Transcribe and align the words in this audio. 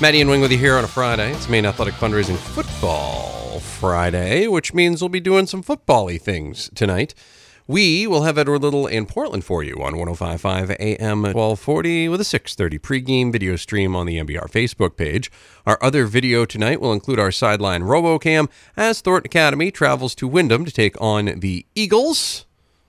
Maddie 0.00 0.20
and 0.20 0.28
Wing 0.28 0.40
with 0.40 0.50
you 0.50 0.58
here 0.58 0.76
on 0.76 0.84
a 0.84 0.88
Friday. 0.88 1.32
It's 1.32 1.48
Maine 1.48 1.64
Athletic 1.64 1.94
Fundraising 1.94 2.36
Football 2.36 3.60
Friday, 3.60 4.48
which 4.48 4.74
means 4.74 5.00
we'll 5.00 5.08
be 5.08 5.20
doing 5.20 5.46
some 5.46 5.62
football-y 5.62 6.18
things 6.18 6.68
tonight. 6.74 7.14
We 7.68 8.06
will 8.06 8.24
have 8.24 8.36
Edward 8.36 8.62
Little 8.62 8.88
in 8.88 9.06
Portland 9.06 9.44
for 9.44 9.62
you 9.62 9.74
on 9.76 9.96
1055 9.96 10.72
AM 10.72 11.22
1240 11.22 12.08
with 12.08 12.20
a 12.20 12.24
630 12.24 12.78
pregame 12.80 13.32
video 13.32 13.54
stream 13.54 13.94
on 13.94 14.06
the 14.06 14.18
MBR 14.18 14.50
Facebook 14.50 14.96
page. 14.96 15.30
Our 15.64 15.78
other 15.80 16.06
video 16.06 16.44
tonight 16.44 16.80
will 16.80 16.92
include 16.92 17.20
our 17.20 17.32
sideline 17.32 17.82
RoboCam 17.82 18.50
as 18.76 19.00
Thornton 19.00 19.28
Academy 19.28 19.70
travels 19.70 20.16
to 20.16 20.26
Windham 20.26 20.64
to 20.64 20.72
take 20.72 21.00
on 21.00 21.38
the 21.38 21.64
Eagles. 21.76 22.46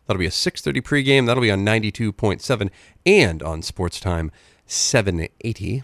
That'll 0.07 0.19
be 0.19 0.25
a 0.25 0.31
6:30 0.31 0.81
pregame. 0.81 1.27
That'll 1.27 1.41
be 1.41 1.51
on 1.51 1.63
92.7 1.63 2.71
and 3.05 3.43
on 3.43 3.61
Sports 3.61 3.99
Time 3.99 4.31
780. 4.65 5.83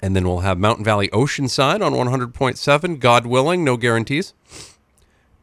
And 0.00 0.14
then 0.14 0.26
we'll 0.28 0.40
have 0.40 0.58
Mountain 0.58 0.84
Valley 0.84 1.08
Oceanside 1.08 1.84
on 1.84 1.92
100.7. 1.92 3.00
God 3.00 3.26
willing, 3.26 3.64
no 3.64 3.76
guarantees. 3.76 4.32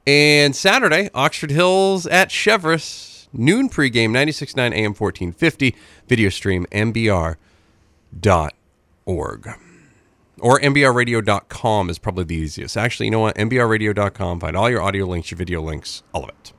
And 0.08 0.55
Saturday, 0.55 1.09
Oxford 1.13 1.52
Hills 1.52 2.05
at 2.08 2.30
Cheverus, 2.30 3.27
noon 3.34 3.70
pregame, 3.70 4.12
96.9 4.12 4.58
AM 4.73 4.94
1450. 4.94 5.76
Video 6.08 6.30
stream, 6.30 6.66
mbr.org. 6.72 7.38
Or 10.40 10.60
mbrradio.com 10.60 11.90
is 11.90 11.98
probably 11.98 12.24
the 12.26 12.35
easiest. 12.35 12.77
Actually, 12.77 13.08
you 13.08 13.12
know 13.12 13.20
what? 13.20 13.35
mbrradio.com. 13.35 14.40
Find 14.40 14.55
all 14.55 14.70
your 14.70 14.82
audio 14.82 15.05
links, 15.05 15.32
your 15.32 15.38
video 15.38 15.62
links, 15.62 16.04
all 16.13 16.24
of 16.24 16.30
it. 16.30 16.54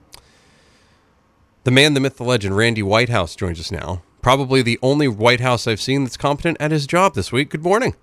The 1.65 1.71
man, 1.71 1.95
the 1.95 2.01
myth, 2.01 2.17
the 2.17 2.25
legend, 2.25 2.57
Randy 2.57 2.83
Whitehouse 2.83 3.37
joins 3.37 3.61
us 3.61 3.71
now. 3.71 4.03
Probably 4.27 4.61
the 4.61 4.77
only 4.83 5.07
White 5.07 5.39
House 5.39 5.69
I've 5.69 5.81
seen 5.81 6.03
that's 6.03 6.17
competent 6.17 6.57
at 6.59 6.73
his 6.73 6.89
job 6.89 7.15
this 7.15 7.31
week. 7.31 7.49
Good 7.49 7.63
morning. 7.63 7.95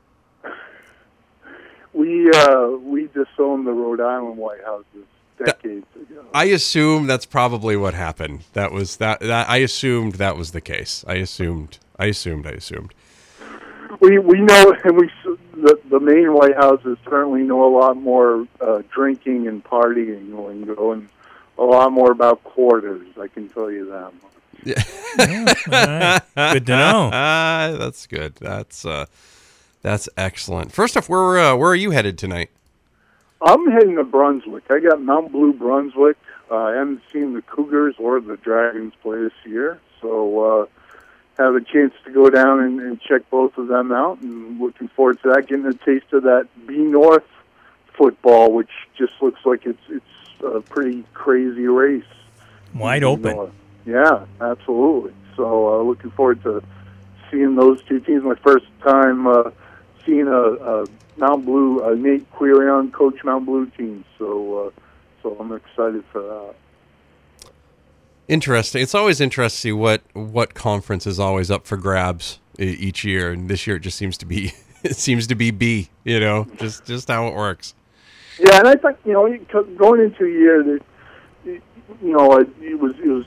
We 1.91 2.31
uh, 2.31 2.77
we 2.81 3.07
disowned 3.07 3.67
the 3.67 3.73
Rhode 3.73 3.99
Island 3.99 4.37
White 4.37 4.63
Houses 4.63 5.03
decades 5.37 5.85
ago. 5.93 6.23
I 6.33 6.45
assume 6.45 7.07
that's 7.07 7.25
probably 7.25 7.75
what 7.75 7.93
happened. 7.93 8.45
That 8.53 8.71
was 8.71 8.95
that, 8.95 9.19
that. 9.19 9.49
I 9.49 9.57
assumed 9.57 10.13
that 10.13 10.37
was 10.37 10.51
the 10.51 10.61
case. 10.61 11.03
I 11.05 11.15
assumed. 11.15 11.79
I 11.99 12.05
assumed. 12.05 12.47
I 12.47 12.51
assumed. 12.51 12.93
We 13.99 14.17
we 14.17 14.39
know, 14.39 14.77
and 14.85 14.95
we 14.95 15.11
the 15.55 15.77
the 15.89 15.99
Maine 15.99 16.31
White 16.33 16.55
Houses 16.55 16.97
certainly 17.03 17.41
know 17.41 17.65
a 17.65 17.71
lot 17.77 17.97
more 17.97 18.47
uh, 18.61 18.81
drinking 18.93 19.49
and 19.49 19.61
partying 19.61 20.29
lingo, 20.29 20.47
and 20.47 20.77
going 20.77 21.09
a 21.57 21.63
lot 21.65 21.91
more 21.91 22.11
about 22.13 22.45
quarters. 22.45 23.09
I 23.19 23.27
can 23.27 23.49
tell 23.49 23.69
you 23.69 23.87
that. 23.87 24.13
much. 24.13 24.32
All 24.67 25.25
right. 25.71 26.21
Good 26.53 26.65
to 26.67 26.75
know. 26.75 27.09
Ah, 27.13 27.75
that's 27.79 28.07
good. 28.07 28.35
That's 28.35 28.85
uh, 28.85 29.05
that's 29.81 30.09
excellent. 30.17 30.71
First 30.71 30.97
off, 30.97 31.09
where 31.09 31.39
uh, 31.39 31.55
where 31.55 31.71
are 31.71 31.75
you 31.75 31.91
headed 31.91 32.17
tonight? 32.17 32.49
I'm 33.41 33.69
heading 33.71 33.95
to 33.97 34.03
Brunswick. 34.03 34.63
I 34.69 34.79
got 34.79 35.01
Mount 35.01 35.31
Blue 35.31 35.53
Brunswick. 35.53 36.17
Uh, 36.49 36.55
I 36.55 36.75
haven't 36.75 37.01
seen 37.11 37.33
the 37.33 37.41
Cougars 37.41 37.95
or 37.97 38.21
the 38.21 38.37
Dragons 38.37 38.93
play 39.01 39.21
this 39.21 39.33
year, 39.45 39.79
so 40.01 40.61
uh, 40.61 40.65
have 41.37 41.55
a 41.55 41.61
chance 41.61 41.93
to 42.05 42.11
go 42.11 42.29
down 42.29 42.61
and, 42.61 42.79
and 42.79 43.01
check 43.01 43.29
both 43.29 43.57
of 43.57 43.67
them 43.67 43.91
out. 43.91 44.21
And 44.21 44.59
looking 44.59 44.87
forward 44.89 45.21
to 45.23 45.33
that, 45.33 45.47
getting 45.47 45.65
a 45.65 45.73
taste 45.73 46.13
of 46.13 46.23
that 46.23 46.47
B 46.65 46.77
North 46.77 47.25
football, 47.97 48.53
which 48.53 48.69
just 48.97 49.13
looks 49.21 49.41
like 49.45 49.65
it's 49.65 49.81
it's 49.89 50.05
a 50.43 50.61
pretty 50.61 51.03
crazy 51.13 51.67
race. 51.67 52.03
Wide 52.73 53.03
open. 53.03 53.35
North. 53.35 53.51
Yeah, 53.85 54.25
absolutely. 54.39 55.13
So 55.35 55.79
uh, 55.79 55.83
looking 55.83 56.11
forward 56.11 56.41
to 56.43 56.63
seeing 57.29 57.55
those 57.55 57.83
two 57.83 57.99
teams. 57.99 58.23
My 58.23 58.35
first 58.35 58.65
time 58.81 59.27
uh, 59.27 59.51
seeing 60.05 60.27
a, 60.27 60.31
a 60.31 60.85
Mount 61.17 61.45
Blue, 61.45 61.83
uh, 61.83 61.95
Nate 61.95 62.31
Quirion 62.31 62.91
coach 62.91 63.23
Mount 63.23 63.45
Blue 63.45 63.65
team. 63.67 64.05
So 64.17 64.67
uh, 64.67 64.81
so 65.21 65.37
I'm 65.39 65.51
excited 65.51 66.03
for 66.11 66.21
that. 66.21 66.55
Interesting. 68.27 68.81
It's 68.81 68.95
always 68.95 69.19
interesting 69.19 69.57
to 69.57 69.61
see 69.61 69.71
what 69.71 70.01
what 70.13 70.53
conference 70.53 71.05
is 71.05 71.19
always 71.19 71.51
up 71.51 71.67
for 71.67 71.77
grabs 71.77 72.39
each 72.57 73.03
year, 73.03 73.31
and 73.31 73.49
this 73.49 73.67
year 73.67 73.77
it 73.77 73.81
just 73.81 73.97
seems 73.97 74.17
to 74.19 74.25
be 74.25 74.53
it 74.83 74.95
seems 74.95 75.27
to 75.27 75.35
be 75.35 75.51
B. 75.51 75.89
You 76.03 76.19
know, 76.19 76.47
just 76.57 76.85
just 76.85 77.07
how 77.07 77.27
it 77.27 77.35
works. 77.35 77.75
Yeah, 78.39 78.59
and 78.59 78.67
I 78.67 78.75
think 78.75 78.97
you 79.05 79.13
know 79.13 79.37
going 79.75 80.01
into 80.01 80.25
a 80.25 80.29
year 80.29 80.63
that 80.63 80.79
you 81.45 81.61
know 82.01 82.37
it 82.37 82.79
was 82.79 82.95
it 82.99 83.07
was 83.07 83.25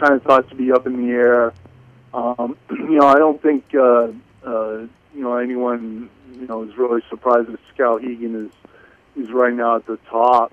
kind 0.00 0.14
of 0.14 0.22
thought 0.22 0.48
to 0.48 0.54
be 0.54 0.72
up 0.72 0.86
in 0.86 1.06
the 1.06 1.12
air. 1.12 1.52
Um, 2.12 2.56
you 2.70 2.98
know, 2.98 3.06
I 3.06 3.18
don't 3.18 3.40
think 3.40 3.74
uh, 3.74 4.08
uh, 4.44 4.78
you 5.14 5.22
know 5.22 5.36
anyone 5.36 6.10
you 6.32 6.46
know 6.46 6.62
is 6.62 6.76
really 6.76 7.02
surprised 7.08 7.48
that 7.48 7.60
Skowhegan 7.74 8.46
is 8.46 8.52
is 9.16 9.30
right 9.30 9.52
now 9.52 9.76
at 9.76 9.86
the 9.86 9.98
top 10.08 10.52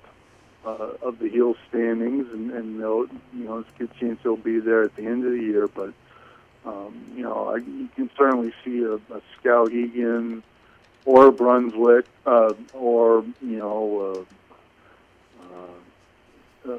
uh, 0.66 0.91
of 1.02 1.19
the 1.19 1.30
Heal 1.30 1.56
standings, 1.69 2.28
and, 2.31 2.52
and 2.52 2.75
you 2.75 3.09
know 3.46 3.59
it's 3.59 3.69
a 3.75 3.80
good 3.80 3.91
chance 4.00 4.19
they'll 4.24 4.36
be 4.36 4.59
there 4.59 4.84
at 4.84 4.96
the 4.96 5.06
end 5.06 5.25
of 5.25 5.31
the 5.31 5.41
year. 5.41 5.68
But 5.68 5.94
um, 6.66 7.02
you 7.16 7.24
know, 7.24 7.50
I, 7.50 7.57
you 7.57 7.90
can 7.96 8.09
certainly 8.18 8.53
see 8.63 8.84
a, 8.84 8.96
a 8.96 9.22
Skowhegan 9.41 10.44
or 11.06 11.31
Brunswick, 11.31 12.06
uh, 12.25 12.53
or 12.74 13.24
you 13.41 13.57
know, 13.57 14.25
uh, 15.41 15.44
uh, 15.44 15.80
uh, 16.67 16.78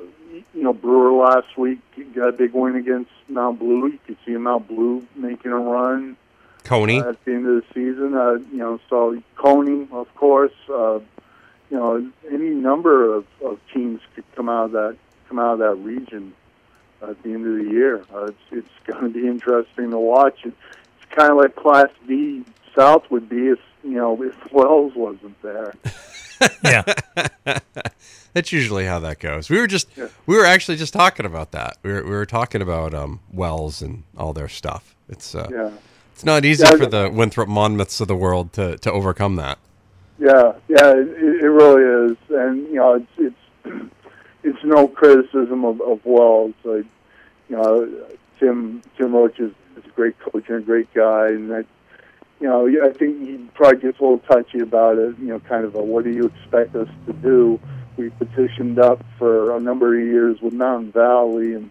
you 0.54 0.62
know, 0.62 0.72
Brewer 0.72 1.12
last 1.12 1.56
week 1.56 1.78
got 2.14 2.28
a 2.28 2.32
big 2.32 2.52
win 2.52 2.76
against 2.76 3.10
Mount 3.28 3.58
Blue. 3.58 3.88
You 3.88 3.98
could 4.06 4.16
see 4.26 4.32
Mount 4.32 4.68
Blue 4.68 5.06
making 5.14 5.52
a 5.52 5.58
run 5.58 6.16
Coney. 6.64 7.00
uh, 7.00 7.10
at 7.10 7.24
the 7.24 7.32
end 7.32 7.46
of 7.46 7.62
the 7.62 7.64
season. 7.74 8.14
Uh, 8.14 8.34
you 8.52 8.58
know, 8.58 8.80
so 8.88 9.20
Coney, 9.36 9.88
of 9.92 10.14
course. 10.14 10.52
Uh, 10.68 11.00
you 11.70 11.76
know, 11.76 12.10
any 12.30 12.50
number 12.50 13.14
of, 13.14 13.26
of 13.44 13.58
teams 13.72 14.00
could 14.14 14.24
come 14.34 14.48
out 14.48 14.66
of 14.66 14.72
that 14.72 14.96
come 15.28 15.38
out 15.38 15.54
of 15.54 15.58
that 15.58 15.74
region 15.74 16.32
at 17.02 17.22
the 17.22 17.30
end 17.30 17.46
of 17.46 17.64
the 17.64 17.70
year. 17.70 18.04
Uh, 18.12 18.26
it's 18.26 18.38
it's 18.50 18.70
going 18.86 19.12
to 19.12 19.20
be 19.20 19.26
interesting 19.26 19.90
to 19.90 19.98
watch. 19.98 20.38
It, 20.44 20.54
it's 20.96 21.14
kind 21.14 21.30
of 21.30 21.38
like 21.38 21.54
Class 21.56 21.88
B 22.06 22.44
South 22.74 23.10
would 23.10 23.28
be 23.28 23.48
if 23.48 23.60
you 23.82 23.94
know 23.94 24.22
if 24.22 24.52
Wells 24.52 24.94
wasn't 24.94 25.40
there. 25.42 25.74
Yeah. 26.64 26.82
That's 28.34 28.52
usually 28.52 28.84
how 28.84 28.98
that 29.00 29.18
goes. 29.20 29.48
We 29.50 29.58
were 29.58 29.66
just 29.66 29.88
Yeah. 29.96 30.08
we 30.26 30.36
were 30.36 30.44
actually 30.44 30.76
just 30.76 30.92
talking 30.92 31.26
about 31.26 31.52
that. 31.52 31.78
We 31.82 31.92
were 31.92 32.04
we 32.04 32.10
were 32.10 32.26
talking 32.26 32.62
about 32.62 32.94
um, 32.94 33.20
Wells 33.32 33.82
and 33.82 34.04
all 34.16 34.32
their 34.32 34.48
stuff. 34.48 34.94
It's 35.08 35.34
uh, 35.34 35.48
Yeah. 35.50 35.70
it's 36.12 36.24
not 36.24 36.44
easy 36.44 36.64
Yeah, 36.64 36.76
for 36.76 36.86
the 36.86 37.10
Winthrop 37.12 37.48
Monmouths 37.48 38.00
of 38.00 38.08
the 38.08 38.16
world 38.16 38.52
to 38.54 38.76
to 38.78 38.92
overcome 38.92 39.36
that. 39.36 39.58
Yeah, 40.20 40.54
yeah, 40.68 40.90
it, 40.92 41.08
it 41.42 41.48
really 41.48 42.10
is, 42.12 42.16
and 42.30 42.66
you 42.68 42.74
know, 42.74 42.94
it's 42.94 43.36
it's 43.64 43.86
it's 44.42 44.64
no 44.64 44.88
criticism 44.88 45.64
of, 45.64 45.80
of 45.80 46.04
Wells. 46.04 46.54
Like, 46.64 46.86
you 47.48 47.56
know, 47.56 47.88
Tim 48.38 48.82
Tim 48.96 49.14
Roach 49.14 49.38
is, 49.38 49.52
is 49.76 49.84
a 49.86 49.90
great 49.90 50.18
coach 50.18 50.48
and 50.48 50.58
a 50.58 50.60
great 50.60 50.92
guy, 50.92 51.28
and 51.28 51.52
I, 51.54 51.64
you 52.40 52.46
know, 52.48 52.68
I 52.84 52.92
think 52.92 53.20
he 53.20 53.36
probably 53.54 53.80
gets 53.80 53.98
a 53.98 54.02
little 54.02 54.18
touchy 54.20 54.60
about 54.60 54.98
it. 54.98 55.18
You 55.18 55.26
know, 55.26 55.40
kind 55.40 55.64
of 55.64 55.74
a 55.74 55.82
what 55.82 56.04
do 56.04 56.10
you 56.10 56.24
expect 56.24 56.76
us 56.76 56.88
to 57.06 57.12
do? 57.12 57.60
We 57.96 58.10
petitioned 58.10 58.78
up 58.78 59.04
for 59.18 59.56
a 59.56 59.60
number 59.60 59.98
of 59.98 60.06
years 60.06 60.40
with 60.40 60.52
Mountain 60.52 60.92
Valley, 60.92 61.54
and 61.54 61.70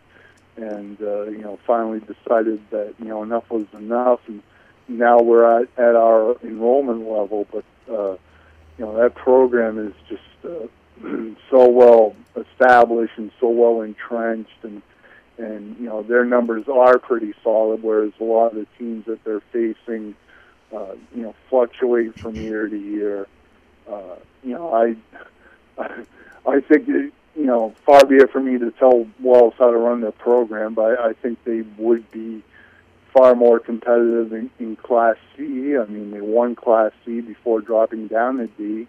and 0.57 1.01
uh, 1.01 1.23
you 1.23 1.39
know, 1.39 1.59
finally 1.65 1.99
decided 2.01 2.61
that 2.71 2.95
you 2.99 3.05
know 3.05 3.23
enough 3.23 3.49
was 3.49 3.67
enough, 3.73 4.19
and 4.27 4.41
now 4.87 5.21
we're 5.21 5.61
at 5.61 5.69
at 5.77 5.95
our 5.95 6.35
enrollment 6.43 7.09
level, 7.09 7.47
but. 7.51 7.63
Uh, 7.91 8.17
you 8.77 8.85
know 8.85 8.95
that 8.95 9.15
program 9.15 9.79
is 9.79 9.93
just 10.07 10.21
uh, 10.45 10.67
so 11.49 11.69
well 11.69 12.15
established 12.35 13.13
and 13.17 13.31
so 13.39 13.49
well 13.49 13.81
entrenched 13.81 14.63
and 14.63 14.81
and 15.37 15.77
you 15.77 15.85
know 15.85 16.03
their 16.03 16.25
numbers 16.25 16.65
are 16.67 16.97
pretty 16.97 17.33
solid 17.43 17.81
whereas 17.83 18.11
a 18.19 18.23
lot 18.23 18.47
of 18.47 18.55
the 18.55 18.67
teams 18.77 19.05
that 19.05 19.23
they're 19.23 19.41
facing 19.51 20.15
uh, 20.75 20.93
you 21.15 21.23
know 21.23 21.35
fluctuate 21.49 22.13
from 22.15 22.39
year 22.39 22.67
to 22.67 22.77
year 22.77 23.27
uh, 23.89 24.15
you 24.43 24.53
know 24.53 24.73
I 24.73 24.95
I 26.47 26.61
think 26.61 26.87
it, 26.89 27.13
you 27.35 27.45
know 27.45 27.73
far 27.85 28.05
be 28.05 28.15
it 28.15 28.31
for 28.31 28.41
me 28.41 28.57
to 28.57 28.71
tell 28.71 29.07
Wells 29.19 29.53
how 29.57 29.71
to 29.71 29.77
run 29.77 30.01
their 30.01 30.11
program 30.11 30.73
but 30.73 30.99
I, 30.99 31.09
I 31.09 31.13
think 31.13 31.43
they 31.43 31.61
would 31.77 32.09
be 32.11 32.43
far 33.17 33.35
more 33.35 33.59
competitive 33.59 34.33
in, 34.33 34.49
in 34.59 34.75
Class 34.75 35.15
C. 35.35 35.77
I 35.77 35.85
mean, 35.85 36.11
they 36.11 36.21
won 36.21 36.55
Class 36.55 36.91
C 37.05 37.21
before 37.21 37.61
dropping 37.61 38.07
down 38.07 38.37
to 38.37 38.47
D, 38.47 38.87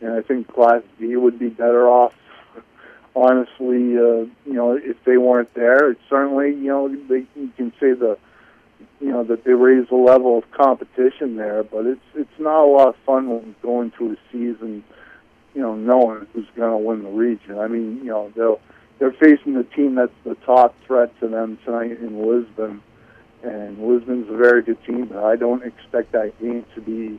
and 0.00 0.12
I 0.12 0.22
think 0.22 0.48
Class 0.48 0.82
D 0.98 1.14
would 1.16 1.38
be 1.38 1.48
better 1.48 1.88
off. 1.88 2.14
Honestly, 3.16 3.96
uh, 3.96 4.26
you 4.44 4.52
know, 4.52 4.72
if 4.72 5.02
they 5.04 5.16
weren't 5.16 5.52
there, 5.54 5.90
it's 5.90 6.00
certainly 6.08 6.50
you 6.50 6.68
know 6.68 6.88
they 6.88 7.26
you 7.36 7.50
can 7.56 7.72
say 7.80 7.92
the 7.92 8.18
you 9.00 9.10
know 9.10 9.24
that 9.24 9.44
they 9.44 9.52
raise 9.52 9.88
the 9.88 9.96
level 9.96 10.38
of 10.38 10.50
competition 10.52 11.36
there, 11.36 11.62
but 11.62 11.86
it's 11.86 12.00
it's 12.14 12.38
not 12.38 12.64
a 12.64 12.66
lot 12.66 12.88
of 12.88 12.96
fun 13.06 13.54
going 13.62 13.90
through 13.92 14.12
a 14.12 14.16
season, 14.32 14.84
you 15.54 15.60
know, 15.60 15.74
knowing 15.74 16.26
who's 16.32 16.46
going 16.56 16.70
to 16.70 16.76
win 16.76 17.02
the 17.02 17.10
region. 17.10 17.58
I 17.58 17.68
mean, 17.68 17.98
you 17.98 18.10
know, 18.10 18.32
they'll 18.36 18.60
they're 18.98 19.12
facing 19.12 19.54
the 19.54 19.64
team 19.64 19.94
that's 19.94 20.12
the 20.24 20.34
top 20.46 20.74
threat 20.86 21.18
to 21.20 21.28
them 21.28 21.58
tonight 21.64 21.98
in 22.00 22.26
Lisbon 22.26 22.82
and 23.42 23.78
Lisbon's 23.78 24.28
a 24.28 24.36
very 24.36 24.62
good 24.62 24.82
team, 24.84 25.06
but 25.06 25.24
I 25.24 25.36
don't 25.36 25.64
expect 25.64 26.12
that 26.12 26.38
game 26.40 26.64
to 26.74 26.80
be 26.80 27.18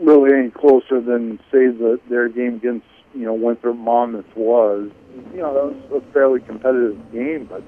really 0.00 0.32
any 0.36 0.50
closer 0.50 1.00
than 1.00 1.38
say 1.50 1.66
the 1.66 2.00
their 2.08 2.28
game 2.28 2.56
against 2.56 2.86
you 3.14 3.24
know 3.24 3.34
Winthrop 3.34 3.76
Monmouth 3.76 4.36
was. 4.36 4.90
You 5.32 5.40
know 5.40 5.54
that 5.54 5.90
was 5.90 6.02
a 6.02 6.12
fairly 6.12 6.40
competitive 6.40 6.98
game, 7.12 7.46
but 7.46 7.62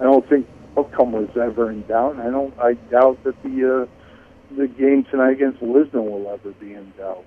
I 0.00 0.04
don't 0.04 0.26
think 0.28 0.48
outcome 0.76 1.12
was 1.12 1.28
ever 1.36 1.70
in 1.70 1.82
doubt. 1.86 2.18
I 2.18 2.30
don't. 2.30 2.58
I 2.58 2.74
doubt 2.90 3.22
that 3.24 3.40
the 3.42 3.82
uh, 3.82 4.56
the 4.56 4.68
game 4.68 5.04
tonight 5.10 5.32
against 5.32 5.62
Lisbon 5.62 6.04
will 6.06 6.28
ever 6.30 6.52
be 6.52 6.74
in 6.74 6.92
doubt. 6.96 7.24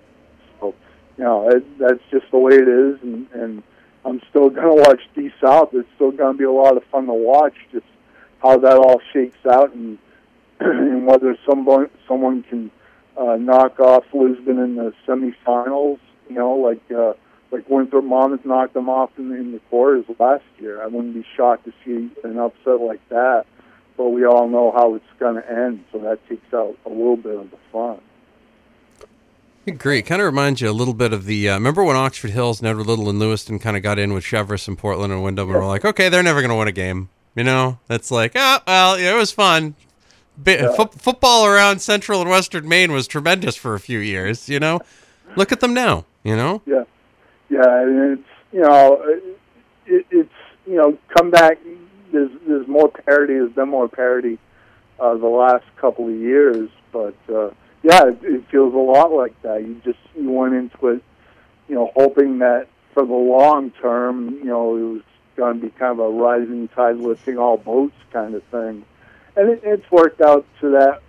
So 0.59 0.73
you 1.17 1.23
know 1.23 1.49
it, 1.49 1.63
that's 1.79 2.01
just 2.11 2.25
the 2.31 2.39
way 2.39 2.53
it 2.53 2.67
is, 2.67 3.01
and 3.01 3.27
and 3.33 3.63
I'm 4.05 4.21
still 4.29 4.49
going 4.49 4.77
to 4.77 4.89
watch 4.89 5.01
D 5.15 5.29
South. 5.43 5.69
It's 5.73 5.87
still 5.95 6.11
going 6.11 6.33
to 6.33 6.37
be 6.37 6.45
a 6.45 6.51
lot 6.51 6.77
of 6.77 6.83
fun 6.85 7.07
to 7.07 7.13
watch. 7.13 7.55
Just 7.71 7.85
how 8.41 8.57
that 8.57 8.77
all 8.77 9.01
shakes 9.13 9.45
out, 9.51 9.73
and 9.73 9.97
and 10.59 11.05
whether 11.05 11.37
someone 11.47 11.89
someone 12.07 12.43
can 12.43 12.71
uh, 13.17 13.35
knock 13.35 13.79
off 13.79 14.03
Lisbon 14.13 14.59
in 14.59 14.75
the 14.75 14.93
semifinals. 15.07 15.99
You 16.29 16.35
know, 16.35 16.53
like 16.53 16.81
uh, 16.91 17.13
like 17.51 17.69
Winthrop 17.69 18.05
Monmouth 18.05 18.45
knocked 18.45 18.73
them 18.73 18.89
off 18.89 19.11
in, 19.17 19.31
in 19.33 19.51
the 19.51 19.59
quarters 19.69 20.05
last 20.19 20.43
year. 20.59 20.81
I 20.81 20.87
wouldn't 20.87 21.13
be 21.13 21.25
shocked 21.35 21.65
to 21.65 21.73
see 21.83 22.09
an 22.23 22.37
upset 22.37 22.81
like 22.81 23.07
that. 23.09 23.45
But 23.97 24.09
we 24.09 24.25
all 24.25 24.47
know 24.47 24.71
how 24.71 24.95
it's 24.95 25.05
going 25.19 25.35
to 25.35 25.51
end, 25.51 25.83
so 25.91 25.99
that 25.99 26.25
takes 26.29 26.53
out 26.53 26.77
a 26.85 26.89
little 26.89 27.17
bit 27.17 27.35
of 27.35 27.51
the 27.51 27.57
fun. 27.71 27.99
I 29.67 29.71
agree. 29.71 30.01
Kind 30.01 30.21
of 30.21 30.25
reminds 30.25 30.61
you 30.61 30.69
a 30.69 30.71
little 30.71 30.93
bit 30.93 31.11
of 31.11 31.25
the. 31.25 31.49
Uh, 31.49 31.55
remember 31.55 31.83
when 31.83 31.97
Oxford 31.97 32.31
Hills, 32.31 32.63
Edward 32.63 32.85
Little, 32.87 33.09
and 33.09 33.19
Lewiston 33.19 33.59
kind 33.59 33.75
of 33.75 33.83
got 33.83 33.99
in 33.99 34.13
with 34.13 34.23
Cheverus 34.23 34.69
and 34.69 34.77
Portland 34.77 35.11
and 35.11 35.21
Windham, 35.21 35.49
and 35.49 35.59
we're 35.59 35.67
like, 35.67 35.83
okay, 35.83 36.07
they're 36.07 36.23
never 36.23 36.39
going 36.39 36.49
to 36.49 36.55
win 36.55 36.69
a 36.69 36.71
game. 36.71 37.09
You 37.35 37.43
know, 37.43 37.79
that's 37.87 38.09
like, 38.09 38.33
ah, 38.35 38.63
well, 38.65 38.99
yeah, 38.99 39.13
it 39.13 39.17
was 39.17 39.31
fun. 39.31 39.75
Yeah. 40.45 40.73
Fo- 40.75 40.85
football 40.85 41.45
around 41.45 41.79
Central 41.79 42.21
and 42.21 42.29
Western 42.29 42.67
Maine 42.67 42.91
was 42.93 43.07
tremendous 43.07 43.55
for 43.55 43.75
a 43.75 43.79
few 43.79 43.99
years. 43.99 44.47
You 44.47 44.59
know, 44.59 44.79
look 45.35 45.51
at 45.51 45.59
them 45.59 45.73
now. 45.73 46.05
You 46.23 46.37
know. 46.37 46.61
Yeah, 46.65 46.83
yeah, 47.49 47.81
and 47.81 48.19
it's 48.19 48.29
you 48.51 48.61
know, 48.61 49.01
it, 49.85 50.05
it's 50.11 50.33
you 50.65 50.75
know, 50.75 50.97
come 51.17 51.31
back. 51.31 51.59
There's 52.11 52.31
there's 52.47 52.67
more 52.67 52.89
parity. 52.89 53.33
There's 53.35 53.53
been 53.53 53.69
more 53.69 53.87
parity 53.87 54.37
uh, 54.99 55.15
the 55.15 55.27
last 55.27 55.65
couple 55.77 56.07
of 56.07 56.15
years, 56.15 56.69
but 56.91 57.15
uh, 57.29 57.49
yeah, 57.83 58.07
it, 58.07 58.19
it 58.23 58.43
feels 58.49 58.73
a 58.73 58.77
lot 58.77 59.11
like 59.11 59.39
that. 59.41 59.61
You 59.61 59.81
just 59.83 59.99
you 60.15 60.31
went 60.31 60.53
into 60.53 60.87
it, 60.89 61.03
you 61.67 61.75
know, 61.75 61.91
hoping 61.95 62.39
that 62.39 62.67
for 62.93 63.05
the 63.05 63.13
long 63.13 63.71
term, 63.71 64.29
you 64.35 64.45
know, 64.45 64.75
it 64.75 64.93
was 64.93 65.01
going 65.35 65.59
to 65.59 65.67
be 65.67 65.71
kind 65.71 65.91
of 65.91 65.99
a 65.99 66.09
rising 66.09 66.67
tide 66.69 66.97
lifting 66.97 67.37
all 67.37 67.57
boats 67.57 67.95
kind 68.11 68.35
of 68.35 68.43
thing, 68.45 68.85
and 69.35 69.49
it, 69.49 69.61
it's 69.63 69.89
worked 69.91 70.21
out 70.21 70.45
to 70.61 70.71
that 70.71 71.01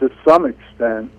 to 0.00 0.10
some 0.26 0.46
extent. 0.46 1.10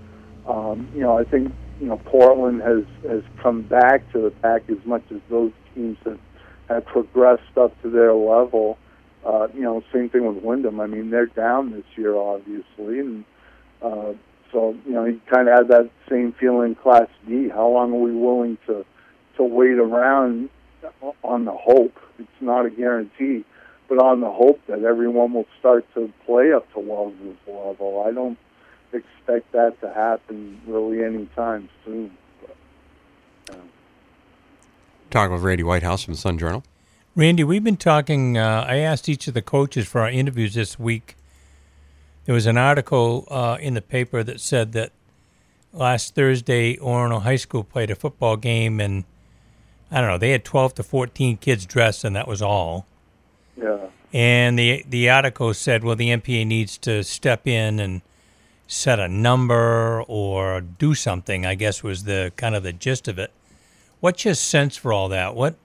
Um, 0.47 0.87
you 0.95 1.01
know, 1.01 1.17
I 1.17 1.25
think 1.25 1.51
you 1.79 1.87
know 1.87 1.97
Portland 1.97 2.61
has 2.61 2.83
has 3.09 3.23
come 3.41 3.61
back 3.61 4.11
to 4.11 4.21
the 4.21 4.31
pack 4.31 4.63
as 4.69 4.83
much 4.85 5.03
as 5.11 5.19
those 5.29 5.51
teams 5.75 5.97
have, 6.05 6.19
have 6.69 6.85
progressed 6.85 7.57
up 7.57 7.79
to 7.81 7.89
their 7.89 8.13
level. 8.13 8.77
Uh, 9.25 9.47
you 9.53 9.61
know, 9.61 9.83
same 9.93 10.09
thing 10.09 10.25
with 10.25 10.43
Windham. 10.43 10.79
I 10.79 10.87
mean, 10.87 11.09
they're 11.09 11.25
down 11.25 11.71
this 11.71 11.83
year, 11.95 12.15
obviously, 12.15 12.99
and 12.99 13.25
uh, 13.81 14.13
so 14.51 14.75
you 14.85 14.93
know, 14.93 15.05
you 15.05 15.21
kind 15.31 15.47
of 15.47 15.57
had 15.57 15.67
that 15.69 15.89
same 16.09 16.33
feeling. 16.39 16.75
Class 16.75 17.07
D. 17.27 17.49
How 17.49 17.67
long 17.67 17.93
are 17.93 17.99
we 17.99 18.15
willing 18.15 18.57
to 18.67 18.85
to 19.37 19.43
wait 19.43 19.77
around 19.77 20.49
on 21.23 21.45
the 21.45 21.51
hope? 21.51 21.95
It's 22.19 22.29
not 22.41 22.65
a 22.65 22.69
guarantee, 22.69 23.43
but 23.89 23.99
on 23.99 24.21
the 24.21 24.31
hope 24.31 24.59
that 24.67 24.83
everyone 24.83 25.33
will 25.33 25.47
start 25.59 25.85
to 25.93 26.11
play 26.25 26.53
up 26.53 26.71
to 26.73 26.79
Wells' 26.79 27.13
level. 27.47 28.03
I 28.07 28.11
don't 28.11 28.37
expect 28.97 29.51
that 29.53 29.79
to 29.81 29.93
happen 29.93 30.61
really 30.67 31.03
anytime 31.03 31.69
soon. 31.85 32.17
But, 32.41 33.59
Talking 35.09 35.33
with 35.33 35.43
Randy 35.43 35.63
Whitehouse 35.63 36.03
from 36.03 36.13
the 36.13 36.19
Sun 36.19 36.37
Journal. 36.37 36.63
Randy, 37.15 37.43
we've 37.43 37.63
been 37.63 37.77
talking. 37.77 38.37
Uh, 38.37 38.65
I 38.67 38.77
asked 38.77 39.09
each 39.09 39.27
of 39.27 39.33
the 39.33 39.41
coaches 39.41 39.87
for 39.87 40.01
our 40.01 40.09
interviews 40.09 40.53
this 40.53 40.77
week. 40.77 41.15
There 42.25 42.35
was 42.35 42.45
an 42.45 42.57
article 42.57 43.25
uh, 43.31 43.57
in 43.59 43.73
the 43.73 43.81
paper 43.81 44.21
that 44.21 44.39
said 44.39 44.73
that 44.73 44.91
last 45.73 46.13
Thursday, 46.13 46.75
Orono 46.75 47.21
High 47.21 47.37
School 47.37 47.63
played 47.63 47.89
a 47.89 47.95
football 47.95 48.37
game, 48.37 48.79
and 48.79 49.05
I 49.89 50.01
don't 50.01 50.09
know, 50.09 50.17
they 50.17 50.31
had 50.31 50.43
12 50.43 50.75
to 50.75 50.83
14 50.83 51.37
kids 51.37 51.65
dressed, 51.65 52.03
and 52.03 52.15
that 52.15 52.27
was 52.27 52.41
all. 52.41 52.85
Yeah. 53.55 53.77
And 54.13 54.57
the 54.57 54.85
the 54.87 55.09
article 55.09 55.53
said, 55.53 55.83
well, 55.83 55.95
the 55.95 56.09
MPA 56.09 56.45
needs 56.45 56.77
to 56.79 57.03
step 57.03 57.47
in 57.47 57.79
and 57.79 58.01
set 58.67 58.99
a 58.99 59.07
number 59.07 60.03
or 60.07 60.61
do 60.61 60.93
something. 60.93 61.45
I 61.45 61.55
guess 61.55 61.81
was 61.81 62.03
the 62.03 62.31
kind 62.35 62.53
of 62.53 62.63
the 62.63 62.73
gist 62.73 63.07
of 63.07 63.17
it. 63.17 63.31
What's 63.99 64.25
your 64.25 64.35
sense 64.35 64.77
for 64.77 64.93
all 64.93 65.09
that? 65.09 65.35
What 65.35 65.55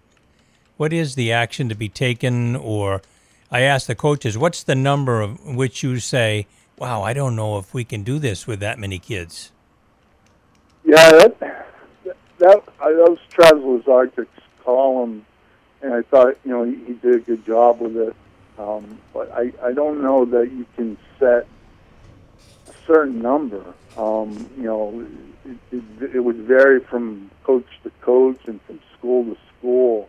what 0.76 0.92
is 0.92 1.14
the 1.14 1.32
action 1.32 1.68
to 1.68 1.74
be 1.74 1.88
taken? 1.88 2.56
Or 2.56 3.02
I 3.50 3.60
ask 3.60 3.86
the 3.86 3.94
coaches, 3.94 4.38
what's 4.38 4.62
the 4.62 4.74
number 4.74 5.20
of 5.20 5.44
which 5.44 5.82
you 5.82 5.98
say, 5.98 6.46
"Wow, 6.78 7.02
I 7.02 7.12
don't 7.12 7.36
know 7.36 7.58
if 7.58 7.74
we 7.74 7.84
can 7.84 8.02
do 8.02 8.18
this 8.18 8.46
with 8.46 8.60
that 8.60 8.78
many 8.78 8.98
kids." 8.98 9.52
Yeah, 10.84 11.10
that 11.10 11.40
that, 11.40 12.16
that 12.38 12.62
was 12.78 13.18
Travis 13.28 14.28
column, 14.64 15.26
and 15.82 15.92
I 15.92 16.02
thought 16.02 16.38
you 16.44 16.50
know 16.50 16.64
he, 16.64 16.76
he 16.86 16.94
did 16.94 17.16
a 17.16 17.20
good 17.20 17.44
job 17.44 17.80
with 17.80 17.96
it. 17.96 18.16
Um, 18.58 18.98
but 19.12 19.30
I 19.32 19.52
I 19.62 19.72
don't 19.72 20.02
know 20.02 20.24
that 20.24 20.50
you 20.52 20.66
can 20.76 20.96
set 21.18 21.46
certain 22.86 23.20
number. 23.20 23.62
Um, 23.96 24.48
you 24.56 24.64
know, 24.64 25.06
it, 25.44 25.58
it, 25.70 26.14
it 26.16 26.20
would 26.20 26.36
vary 26.36 26.80
from 26.80 27.30
coach 27.44 27.66
to 27.84 27.90
coach 28.00 28.38
and 28.46 28.60
from 28.62 28.80
school 28.96 29.24
to 29.24 29.36
school. 29.58 30.08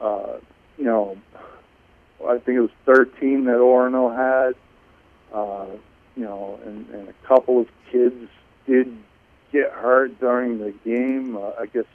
Uh, 0.00 0.38
you 0.76 0.84
know, 0.84 1.16
I 2.26 2.38
think 2.38 2.56
it 2.56 2.60
was 2.60 2.70
13 2.86 3.44
that 3.44 3.56
Orono 3.56 4.14
had. 4.14 4.54
Uh, 5.32 5.66
you 6.16 6.24
know, 6.24 6.58
and, 6.64 6.88
and 6.90 7.08
a 7.08 7.26
couple 7.26 7.60
of 7.60 7.68
kids 7.90 8.28
did 8.66 8.96
get 9.50 9.70
hurt 9.70 10.18
during 10.20 10.58
the 10.58 10.72
game. 10.84 11.36
Uh, 11.36 11.52
I 11.58 11.66
guess 11.66 11.86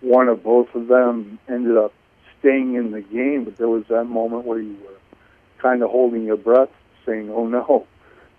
one 0.00 0.28
or 0.28 0.36
both 0.36 0.74
of 0.74 0.88
them 0.88 1.38
ended 1.48 1.76
up 1.76 1.92
staying 2.38 2.74
in 2.74 2.90
the 2.90 3.02
game, 3.02 3.44
but 3.44 3.56
there 3.56 3.68
was 3.68 3.84
that 3.88 4.04
moment 4.04 4.44
where 4.44 4.58
you 4.58 4.76
were 4.82 4.98
kind 5.58 5.82
of 5.82 5.90
holding 5.90 6.24
your 6.24 6.36
breath, 6.36 6.70
saying, 7.06 7.30
"Oh 7.30 7.46
no." 7.46 7.86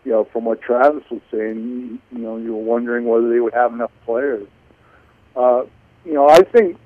You 0.06 0.12
know, 0.12 0.24
from 0.26 0.46
what 0.46 0.62
Travis 0.62 1.04
was 1.10 1.22
saying, 1.32 2.00
you 2.12 2.18
know, 2.18 2.38
you 2.38 2.54
were 2.54 2.64
wondering 2.64 3.06
whether 3.06 3.30
they 3.30 3.40
would 3.40 3.54
have 3.54 3.74
enough 3.74 3.92
players. 4.06 4.48
Uh, 5.36 5.64
you 6.06 6.14
know, 6.14 6.28
I 6.30 6.42
think, 6.42 6.78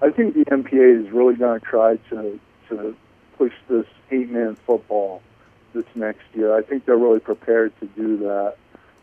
I 0.00 0.10
think 0.10 0.34
the 0.34 0.44
MPA 0.44 1.06
is 1.06 1.10
really 1.10 1.34
going 1.34 1.58
to 1.58 1.66
try 1.66 1.96
to 2.10 2.38
to 2.68 2.94
push 3.36 3.52
this 3.68 3.86
eight-man 4.10 4.56
football 4.66 5.22
this 5.72 5.84
next 5.94 6.22
year. 6.34 6.54
I 6.54 6.62
think 6.62 6.84
they're 6.84 6.96
really 6.96 7.20
prepared 7.20 7.72
to 7.80 7.86
do 7.86 8.18
that, 8.18 8.56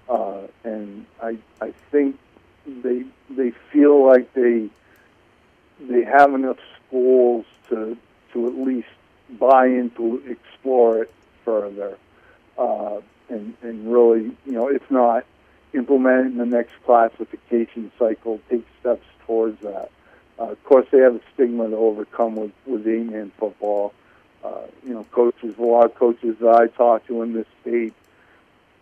uh, 0.07 0.41
and 0.63 1.05
I 1.21 1.37
I 1.61 1.73
think 1.91 2.17
they 2.65 3.03
they 3.29 3.51
feel 3.71 4.05
like 4.05 4.33
they 4.33 4.69
they 5.79 6.03
have 6.03 6.33
enough 6.33 6.57
schools 6.87 7.45
to 7.69 7.97
to 8.33 8.47
at 8.47 8.55
least 8.55 8.87
buy 9.39 9.67
into 9.67 10.23
explore 10.27 11.03
it 11.03 11.13
further. 11.43 11.97
Uh, 12.57 13.01
and, 13.29 13.55
and 13.61 13.91
really, 13.91 14.35
you 14.45 14.51
know, 14.51 14.67
if 14.67 14.89
not 14.89 15.25
implement 15.73 16.27
in 16.27 16.37
the 16.37 16.45
next 16.45 16.73
classification 16.85 17.91
cycle, 17.99 18.39
take 18.49 18.65
steps 18.79 19.05
towards 19.25 19.59
that. 19.61 19.89
Uh, 20.39 20.51
of 20.51 20.63
course, 20.63 20.85
they 20.91 20.99
have 20.99 21.15
a 21.15 21.21
stigma 21.33 21.69
to 21.69 21.75
overcome 21.75 22.35
with, 22.35 22.51
with 22.65 22.87
eight-man 22.87 23.31
football. 23.37 23.93
Uh, 24.43 24.61
you 24.85 24.93
know, 24.93 25.03
coaches, 25.11 25.55
a 25.57 25.61
lot 25.61 25.85
of 25.85 25.95
coaches 25.95 26.37
that 26.39 26.53
I 26.53 26.67
talk 26.67 27.07
to 27.07 27.21
in 27.23 27.33
this 27.33 27.47
state 27.61 27.93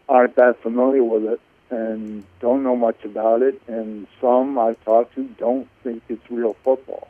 aren't 0.09 0.35
that 0.35 0.61
familiar 0.61 1.03
with 1.03 1.25
it 1.25 1.39
and 1.69 2.23
don't 2.39 2.63
know 2.63 2.75
much 2.75 3.03
about 3.03 3.41
it, 3.41 3.61
and 3.67 4.07
some 4.21 4.59
I've 4.59 4.83
talked 4.83 5.15
to 5.15 5.23
don't 5.23 5.67
think 5.83 6.03
it's 6.09 6.29
real 6.29 6.55
football. 6.63 7.07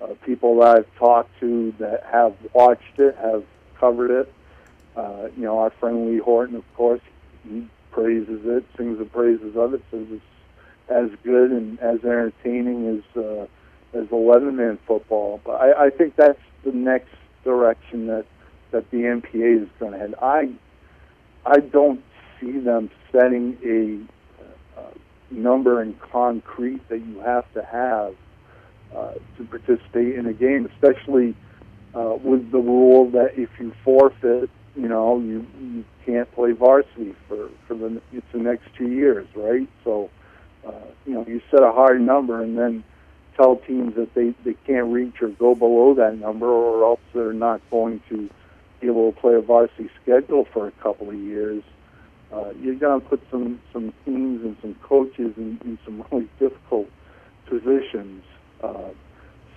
Uh, 0.00 0.08
people 0.24 0.60
that 0.60 0.76
I've 0.76 0.94
talked 0.96 1.40
to 1.40 1.72
that 1.78 2.04
have 2.04 2.34
watched 2.52 2.98
it, 2.98 3.16
have 3.16 3.44
covered 3.78 4.10
it, 4.10 4.32
uh, 4.96 5.28
you 5.36 5.42
know, 5.42 5.58
our 5.58 5.70
friend 5.70 6.10
Lee 6.10 6.18
Horton, 6.18 6.56
of 6.56 6.64
course, 6.74 7.00
he 7.48 7.68
praises 7.90 8.40
it, 8.44 8.64
sings 8.76 8.98
the 8.98 9.04
praises 9.04 9.56
of 9.56 9.74
it, 9.74 9.82
says 9.90 10.06
it's 10.10 10.22
as 10.88 11.10
good 11.22 11.50
and 11.50 11.78
as 11.80 11.98
entertaining 12.04 12.98
as 12.98 13.22
uh, 13.22 13.46
as 13.94 14.06
11 14.10 14.56
man 14.56 14.78
football. 14.86 15.40
But 15.44 15.60
I, 15.60 15.86
I 15.86 15.90
think 15.90 16.16
that's 16.16 16.40
the 16.64 16.72
next 16.72 17.10
direction 17.44 18.06
that 18.06 18.26
that 18.72 18.90
the 18.90 18.98
MPA 18.98 19.62
is 19.62 19.68
going 19.78 19.92
to 19.92 19.98
head. 19.98 20.14
I 20.20 20.50
I 21.44 21.60
don't 21.60 22.02
see 22.40 22.58
them 22.58 22.90
setting 23.12 23.56
a 23.64 24.80
uh, 24.80 24.90
number 25.30 25.82
in 25.82 25.94
concrete 26.12 26.86
that 26.88 26.98
you 26.98 27.20
have 27.20 27.50
to 27.54 27.62
have 27.62 28.14
uh, 28.94 29.14
to 29.36 29.44
participate 29.44 30.16
in 30.16 30.26
a 30.26 30.32
game, 30.32 30.68
especially 30.74 31.34
uh, 31.94 32.16
with 32.22 32.50
the 32.50 32.58
rule 32.58 33.10
that 33.10 33.38
if 33.38 33.48
you 33.58 33.72
forfeit 33.84 34.50
you 34.76 34.88
know, 34.88 35.18
you 35.18 35.46
you 35.60 35.84
can't 36.04 36.30
play 36.34 36.52
varsity 36.52 37.14
for 37.28 37.48
for 37.66 37.74
the 37.74 38.00
it's 38.12 38.26
the 38.32 38.38
next 38.38 38.68
two 38.76 38.90
years, 38.90 39.26
right? 39.34 39.68
So, 39.84 40.10
uh, 40.66 40.72
you 41.06 41.14
know, 41.14 41.24
you 41.26 41.40
set 41.50 41.62
a 41.62 41.72
hard 41.72 42.00
number 42.00 42.42
and 42.42 42.56
then 42.58 42.84
tell 43.36 43.56
teams 43.56 43.94
that 43.96 44.14
they 44.14 44.34
they 44.44 44.54
can't 44.66 44.92
reach 44.92 45.22
or 45.22 45.28
go 45.28 45.54
below 45.54 45.94
that 45.94 46.18
number, 46.18 46.46
or 46.46 46.84
else 46.84 47.00
they're 47.14 47.32
not 47.32 47.60
going 47.70 48.00
to 48.10 48.28
be 48.80 48.86
able 48.86 49.12
to 49.12 49.20
play 49.20 49.34
a 49.34 49.40
varsity 49.40 49.90
schedule 50.02 50.46
for 50.52 50.66
a 50.68 50.72
couple 50.72 51.08
of 51.08 51.16
years. 51.16 51.62
Uh, 52.32 52.50
you're 52.60 52.74
going 52.74 53.00
to 53.00 53.06
put 53.06 53.22
some 53.30 53.60
some 53.72 53.92
teams 54.04 54.44
and 54.44 54.56
some 54.60 54.74
coaches 54.82 55.32
in, 55.36 55.58
in 55.64 55.78
some 55.84 56.04
really 56.12 56.28
difficult 56.38 56.88
positions. 57.46 58.22
Uh, 58.62 58.90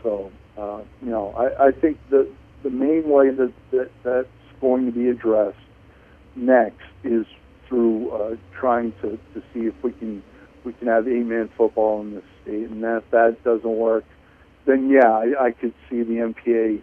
so, 0.02 0.32
uh, 0.58 0.82
you 1.02 1.10
know, 1.10 1.34
I, 1.38 1.68
I 1.68 1.72
think 1.72 1.98
that 2.10 2.28
the 2.64 2.70
main 2.70 3.10
way 3.10 3.32
that, 3.32 3.54
that 3.72 3.90
that's 4.04 4.28
going 4.62 4.86
to 4.86 4.92
be 4.92 5.10
addressed 5.10 5.58
next 6.36 6.88
is 7.04 7.26
through 7.68 8.12
uh, 8.12 8.36
trying 8.60 8.92
to, 9.02 9.20
to 9.34 9.44
see 9.54 9.62
if 9.62 9.84
we 9.84 9.92
can 9.94 10.24
we 10.66 10.74
can 10.74 10.88
have 10.88 11.08
eight-man 11.08 11.50
football 11.58 12.02
in 12.02 12.16
this 12.16 12.24
state, 12.44 12.70
and 12.70 12.84
if 12.84 13.10
that 13.12 13.42
doesn't 13.46 13.78
work, 13.78 14.04
then 14.66 14.90
yeah, 14.90 15.10
I, 15.10 15.46
I 15.46 15.52
could 15.52 15.74
see 15.90 16.04
the 16.04 16.16
MPA 16.16 16.82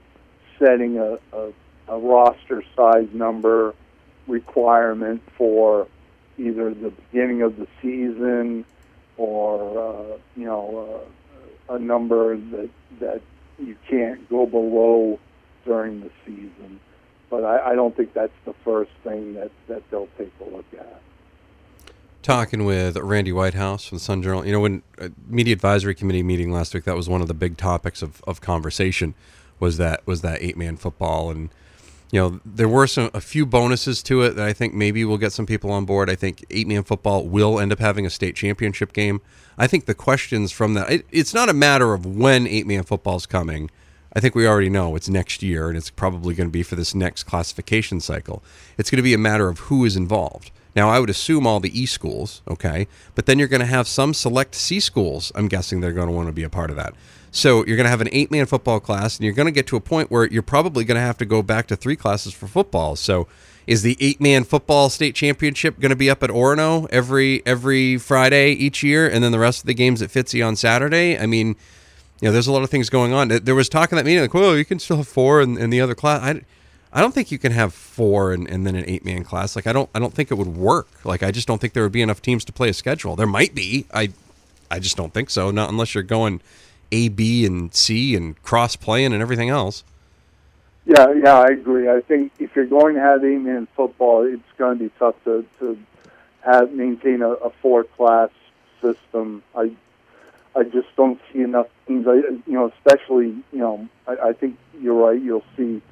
setting 0.58 0.98
a, 0.98 1.18
a, 1.36 1.52
a 1.88 1.98
roster 1.98 2.62
size 2.74 3.08
number 3.12 3.74
requirement 4.26 5.22
for 5.36 5.86
either 6.38 6.72
the 6.74 6.90
beginning 6.90 7.42
of 7.42 7.56
the 7.56 7.66
season 7.82 8.64
or 9.16 9.78
uh, 9.78 10.18
you 10.36 10.44
know 10.44 11.04
uh, 11.68 11.74
a 11.74 11.78
number 11.78 12.36
that 12.36 12.70
that 13.00 13.22
you 13.58 13.76
can't 13.88 14.28
go 14.28 14.46
below 14.46 15.18
during 15.64 16.00
the 16.00 16.10
season. 16.24 16.80
But 17.28 17.44
I, 17.44 17.72
I 17.72 17.74
don't 17.74 17.96
think 17.96 18.12
that's 18.14 18.32
the 18.44 18.54
first 18.64 18.90
thing 19.02 19.34
that, 19.34 19.50
that 19.68 19.82
they'll 19.90 20.08
take 20.18 20.32
a 20.40 20.44
look 20.44 20.66
at. 20.78 21.00
Talking 22.22 22.64
with 22.64 22.96
Randy 22.96 23.32
Whitehouse 23.32 23.86
from 23.86 23.98
the 23.98 24.04
Sun 24.04 24.22
Journal. 24.22 24.44
You 24.46 24.52
know, 24.52 24.60
when 24.60 24.82
uh, 25.00 25.08
media 25.28 25.52
advisory 25.52 25.94
committee 25.94 26.22
meeting 26.22 26.52
last 26.52 26.74
week, 26.74 26.84
that 26.84 26.96
was 26.96 27.08
one 27.08 27.20
of 27.20 27.28
the 27.28 27.34
big 27.34 27.56
topics 27.56 28.02
of, 28.02 28.22
of 28.26 28.40
conversation. 28.40 29.14
Was 29.58 29.76
that 29.78 30.06
was 30.06 30.20
that 30.20 30.42
eight 30.42 30.56
man 30.56 30.76
football 30.76 31.30
and 31.30 31.48
you 32.12 32.20
know, 32.20 32.40
there 32.44 32.68
were 32.68 32.86
some 32.86 33.10
a 33.12 33.20
few 33.20 33.44
bonuses 33.44 34.02
to 34.04 34.22
it 34.22 34.36
that 34.36 34.46
I 34.46 34.52
think 34.52 34.74
maybe 34.74 35.04
will 35.04 35.18
get 35.18 35.32
some 35.32 35.46
people 35.46 35.72
on 35.72 35.84
board. 35.84 36.08
I 36.08 36.14
think 36.14 36.44
eight 36.50 36.68
man 36.68 36.84
football 36.84 37.26
will 37.26 37.58
end 37.58 37.72
up 37.72 37.80
having 37.80 38.06
a 38.06 38.10
state 38.10 38.36
championship 38.36 38.92
game. 38.92 39.20
I 39.58 39.66
think 39.66 39.86
the 39.86 39.94
questions 39.94 40.52
from 40.52 40.74
that 40.74 40.90
it, 40.90 41.06
it's 41.10 41.34
not 41.34 41.48
a 41.48 41.52
matter 41.52 41.94
of 41.94 42.06
when 42.06 42.46
eight 42.46 42.66
man 42.66 42.84
football 42.84 43.16
is 43.16 43.26
coming. 43.26 43.70
I 44.16 44.20
think 44.20 44.34
we 44.34 44.46
already 44.46 44.70
know 44.70 44.96
it's 44.96 45.10
next 45.10 45.42
year, 45.42 45.68
and 45.68 45.76
it's 45.76 45.90
probably 45.90 46.34
going 46.34 46.48
to 46.48 46.52
be 46.52 46.62
for 46.62 46.74
this 46.74 46.94
next 46.94 47.24
classification 47.24 48.00
cycle. 48.00 48.42
It's 48.78 48.88
going 48.88 48.96
to 48.96 49.02
be 49.02 49.12
a 49.12 49.18
matter 49.18 49.50
of 49.50 49.58
who 49.58 49.84
is 49.84 49.94
involved. 49.94 50.50
Now, 50.74 50.88
I 50.88 51.00
would 51.00 51.10
assume 51.10 51.46
all 51.46 51.60
the 51.60 51.78
E 51.78 51.84
schools, 51.84 52.40
okay, 52.48 52.88
but 53.14 53.26
then 53.26 53.38
you're 53.38 53.46
going 53.46 53.60
to 53.60 53.66
have 53.66 53.86
some 53.86 54.14
select 54.14 54.54
C 54.54 54.80
schools. 54.80 55.32
I'm 55.34 55.48
guessing 55.48 55.80
they're 55.82 55.92
going 55.92 56.08
to 56.08 56.14
want 56.14 56.28
to 56.28 56.32
be 56.32 56.44
a 56.44 56.48
part 56.48 56.70
of 56.70 56.76
that. 56.76 56.94
So 57.30 57.58
you're 57.66 57.76
going 57.76 57.84
to 57.84 57.90
have 57.90 58.00
an 58.00 58.08
eight 58.10 58.30
man 58.30 58.46
football 58.46 58.80
class, 58.80 59.18
and 59.18 59.24
you're 59.26 59.34
going 59.34 59.48
to 59.48 59.52
get 59.52 59.66
to 59.66 59.76
a 59.76 59.80
point 59.80 60.10
where 60.10 60.26
you're 60.26 60.42
probably 60.42 60.84
going 60.84 60.96
to 60.96 61.02
have 61.02 61.18
to 61.18 61.26
go 61.26 61.42
back 61.42 61.66
to 61.66 61.76
three 61.76 61.96
classes 61.96 62.32
for 62.32 62.46
football. 62.46 62.96
So 62.96 63.28
is 63.66 63.82
the 63.82 63.98
eight 64.00 64.18
man 64.18 64.44
football 64.44 64.88
state 64.88 65.14
championship 65.14 65.78
going 65.78 65.90
to 65.90 65.96
be 65.96 66.08
up 66.08 66.22
at 66.22 66.30
Orono 66.30 66.88
every 66.88 67.44
every 67.44 67.98
Friday 67.98 68.52
each 68.52 68.82
year, 68.82 69.06
and 69.06 69.22
then 69.22 69.32
the 69.32 69.38
rest 69.38 69.60
of 69.60 69.66
the 69.66 69.74
games 69.74 70.00
at 70.00 70.08
Fitzy 70.08 70.46
on 70.46 70.56
Saturday? 70.56 71.18
I 71.18 71.26
mean, 71.26 71.56
you 72.20 72.28
know, 72.28 72.32
there's 72.32 72.46
a 72.46 72.52
lot 72.52 72.62
of 72.62 72.70
things 72.70 72.88
going 72.88 73.12
on. 73.12 73.28
There 73.28 73.54
was 73.54 73.68
talk 73.68 73.92
in 73.92 73.96
that 73.96 74.04
meeting 74.04 74.22
like, 74.22 74.34
well, 74.34 74.56
you 74.56 74.64
can 74.64 74.78
still 74.78 74.98
have 74.98 75.08
four 75.08 75.40
in, 75.40 75.58
in 75.58 75.70
the 75.70 75.80
other 75.80 75.94
class. 75.94 76.22
I, 76.22 76.40
I 76.92 77.00
don't 77.00 77.12
think 77.12 77.30
you 77.30 77.38
can 77.38 77.52
have 77.52 77.74
four 77.74 78.32
and, 78.32 78.48
and 78.48 78.66
then 78.66 78.74
an 78.74 78.84
eight 78.86 79.04
man 79.04 79.22
class. 79.22 79.54
Like 79.54 79.66
I 79.66 79.72
don't 79.72 79.90
I 79.94 79.98
don't 79.98 80.14
think 80.14 80.30
it 80.30 80.34
would 80.36 80.56
work. 80.56 80.88
Like 81.04 81.22
I 81.22 81.30
just 81.30 81.46
don't 81.46 81.60
think 81.60 81.74
there 81.74 81.82
would 81.82 81.92
be 81.92 82.02
enough 82.02 82.22
teams 82.22 82.44
to 82.46 82.52
play 82.52 82.70
a 82.70 82.72
schedule. 82.72 83.16
There 83.16 83.26
might 83.26 83.54
be. 83.54 83.86
I 83.92 84.10
I 84.70 84.78
just 84.78 84.96
don't 84.96 85.12
think 85.12 85.28
so. 85.28 85.50
Not 85.50 85.68
unless 85.68 85.94
you're 85.94 86.02
going 86.02 86.40
a, 86.92 87.08
B, 87.08 87.44
and 87.44 87.74
C, 87.74 88.14
and 88.14 88.40
cross 88.42 88.76
playing 88.76 89.12
and 89.12 89.20
everything 89.20 89.50
else. 89.50 89.84
Yeah, 90.86 91.12
yeah, 91.12 91.40
I 91.40 91.48
agree. 91.48 91.90
I 91.90 92.00
think 92.00 92.32
if 92.38 92.54
you're 92.54 92.66
going 92.66 92.94
to 92.94 93.00
have 93.00 93.24
eight 93.24 93.40
man 93.40 93.66
football, 93.76 94.22
it's 94.22 94.42
going 94.56 94.78
to 94.78 94.84
be 94.84 94.90
tough 94.98 95.16
to 95.24 95.44
to 95.58 95.78
have 96.42 96.72
maintain 96.72 97.22
a, 97.22 97.30
a 97.30 97.50
four 97.60 97.84
class 97.84 98.30
system. 98.80 99.42
I 99.54 99.72
I 100.54 100.62
just 100.62 100.88
don't 100.96 101.20
see 101.32 101.40
enough 101.40 101.66
teams. 101.86 102.06
You 102.06 102.42
know, 102.46 102.72
especially 102.78 103.36
you 103.52 103.58
know, 103.58 103.88
I, 104.06 104.28
I 104.28 104.32
think 104.32 104.58
you're 104.80 104.94
right. 104.94 105.20
You'll 105.20 105.44
see 105.56 105.82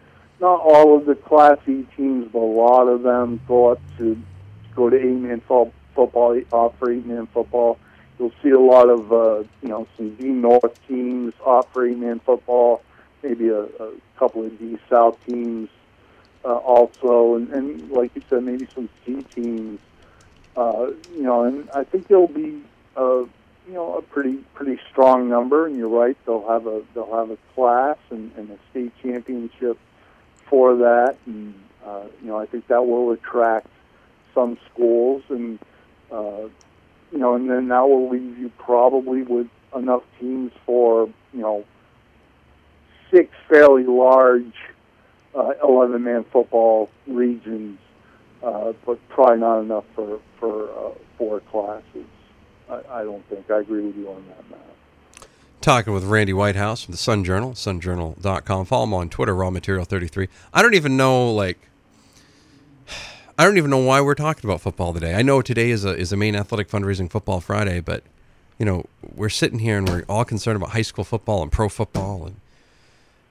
not 0.41 0.61
all 0.61 0.97
of 0.97 1.07
the 1.07 1.15
Class 1.15 1.59
E 1.67 1.87
teams, 1.97 2.29
but 2.33 2.39
a 2.39 2.41
lot 2.41 2.89
of 2.89 3.03
them 3.03 3.41
go 3.47 3.73
up 3.73 3.81
to 3.99 4.21
go 4.75 4.91
to 4.91 4.97
eight 4.97 5.05
man 5.05 5.41
football, 5.41 6.41
offer 6.53 6.91
eight 6.91 7.07
man 7.07 7.27
football 7.27 7.79
You'll 8.19 8.33
see 8.43 8.51
a 8.51 8.61
lot 8.61 8.89
of 8.89 9.13
uh, 9.13 9.43
you 9.63 9.69
know 9.69 9.89
some 9.97 10.15
D 10.15 10.29
North 10.29 10.79
teams 10.87 11.35
offering 11.45 12.01
man 12.01 12.21
football, 12.21 12.83
maybe 13.23 13.49
a, 13.49 13.63
a 13.63 13.93
couple 14.17 14.45
of 14.45 14.57
D 14.59 14.79
South 14.89 15.19
teams 15.27 15.69
uh, 16.45 16.55
also, 16.55 17.35
and, 17.35 17.51
and 17.51 17.91
like 17.91 18.15
you 18.15 18.23
said, 18.31 18.45
maybe 18.45 18.69
some 18.73 18.89
C 19.05 19.23
teams. 19.35 19.81
Uh, 20.57 20.93
you 21.13 21.23
know, 21.23 21.43
and 21.43 21.69
I 21.71 21.83
think 21.83 22.07
there'll 22.07 22.29
be 22.29 22.63
a 22.95 23.25
you 23.67 23.75
know 23.75 23.97
a 23.97 24.03
pretty 24.03 24.37
pretty 24.55 24.79
strong 24.91 25.29
number. 25.29 25.67
And 25.67 25.77
you're 25.77 25.89
right, 25.89 26.17
they'll 26.27 26.49
have 26.49 26.67
a 26.67 26.83
they'll 26.95 27.15
have 27.15 27.31
a 27.31 27.39
class 27.55 27.99
and, 28.11 28.33
and 28.37 28.51
a 28.51 28.59
state 28.71 28.93
championship 29.03 29.79
for 30.49 30.77
that, 30.77 31.17
and 31.27 31.55
uh, 31.85 32.05
you 32.21 32.29
know 32.29 32.39
I 32.39 32.47
think 32.47 32.67
that 32.69 32.87
will 32.87 33.13
attract 33.13 33.69
some 34.35 34.59
schools 34.73 35.23
and. 35.29 35.59
Uh, 36.13 36.49
you 37.15 37.21
know, 37.21 37.37
and 37.37 37.49
then 37.49 37.69
that 37.69 37.89
will 37.89 38.11
leave 38.11 38.37
you 38.39 38.51
probably 38.59 39.23
with 39.23 39.47
enough 39.75 40.03
teams 40.19 40.51
for, 40.67 41.09
you 41.33 41.41
know, 41.41 41.65
six 43.13 43.31
fairly 43.49 43.85
large 43.85 44.53
uh, 45.35 45.53
11 45.63 46.03
man 46.03 46.25
football 46.33 46.91
regions, 47.07 47.79
uh, 48.43 48.73
but 48.85 48.99
probably 49.09 49.39
not 49.39 49.61
enough 49.61 49.85
for, 49.95 50.21
for 50.41 50.71
uh, 50.71 50.93
four 51.19 51.41
classes. 51.41 52.07
I, 52.69 52.81
I 52.91 53.03
don't 53.05 53.25
think. 53.29 53.51
I 53.51 53.61
agree 53.61 53.83
with 53.83 53.97
you 53.97 54.09
on 54.11 54.25
that, 54.29 54.51
Matt. 54.51 54.61
Talking 55.61 55.93
with 55.95 56.05
Randy 56.05 56.33
Whitehouse 56.33 56.85
from 56.85 56.93
the 56.93 56.99
Sun 56.99 57.25
Journal, 57.25 57.53
sunjournal.com. 57.53 58.67
Follow 58.67 58.85
him 58.85 58.95
on 58.95 59.09
Twitter, 59.09 59.35
Raw 59.35 59.51
Material 59.51 59.85
33. 59.85 60.29
I 60.53 60.61
don't 60.61 60.75
even 60.75 60.97
know, 60.97 61.33
like, 61.33 61.59
I 63.39 63.45
don't 63.45 63.57
even 63.57 63.71
know 63.71 63.79
why 63.79 64.01
we're 64.01 64.15
talking 64.15 64.49
about 64.49 64.61
football 64.61 64.93
today. 64.93 65.15
I 65.15 65.23
know 65.23 65.41
today 65.43 65.71
is 65.71 65.85
a 65.85 65.97
is 65.97 66.13
a 66.13 66.17
Maine 66.17 66.37
athletic 66.37 66.69
fundraising 66.69 67.11
football 67.11 67.41
Friday, 67.41 67.81
but 67.81 68.03
you 68.59 68.67
know 68.67 68.85
we're 69.15 69.29
sitting 69.29 69.59
here 69.59 69.79
and 69.79 69.89
we're 69.89 70.05
all 70.09 70.25
concerned 70.25 70.57
about 70.57 70.71
high 70.71 70.83
school 70.83 71.05
football 71.05 71.43
and 71.43 71.51
pro 71.51 71.69
football 71.69 72.27
and 72.27 72.37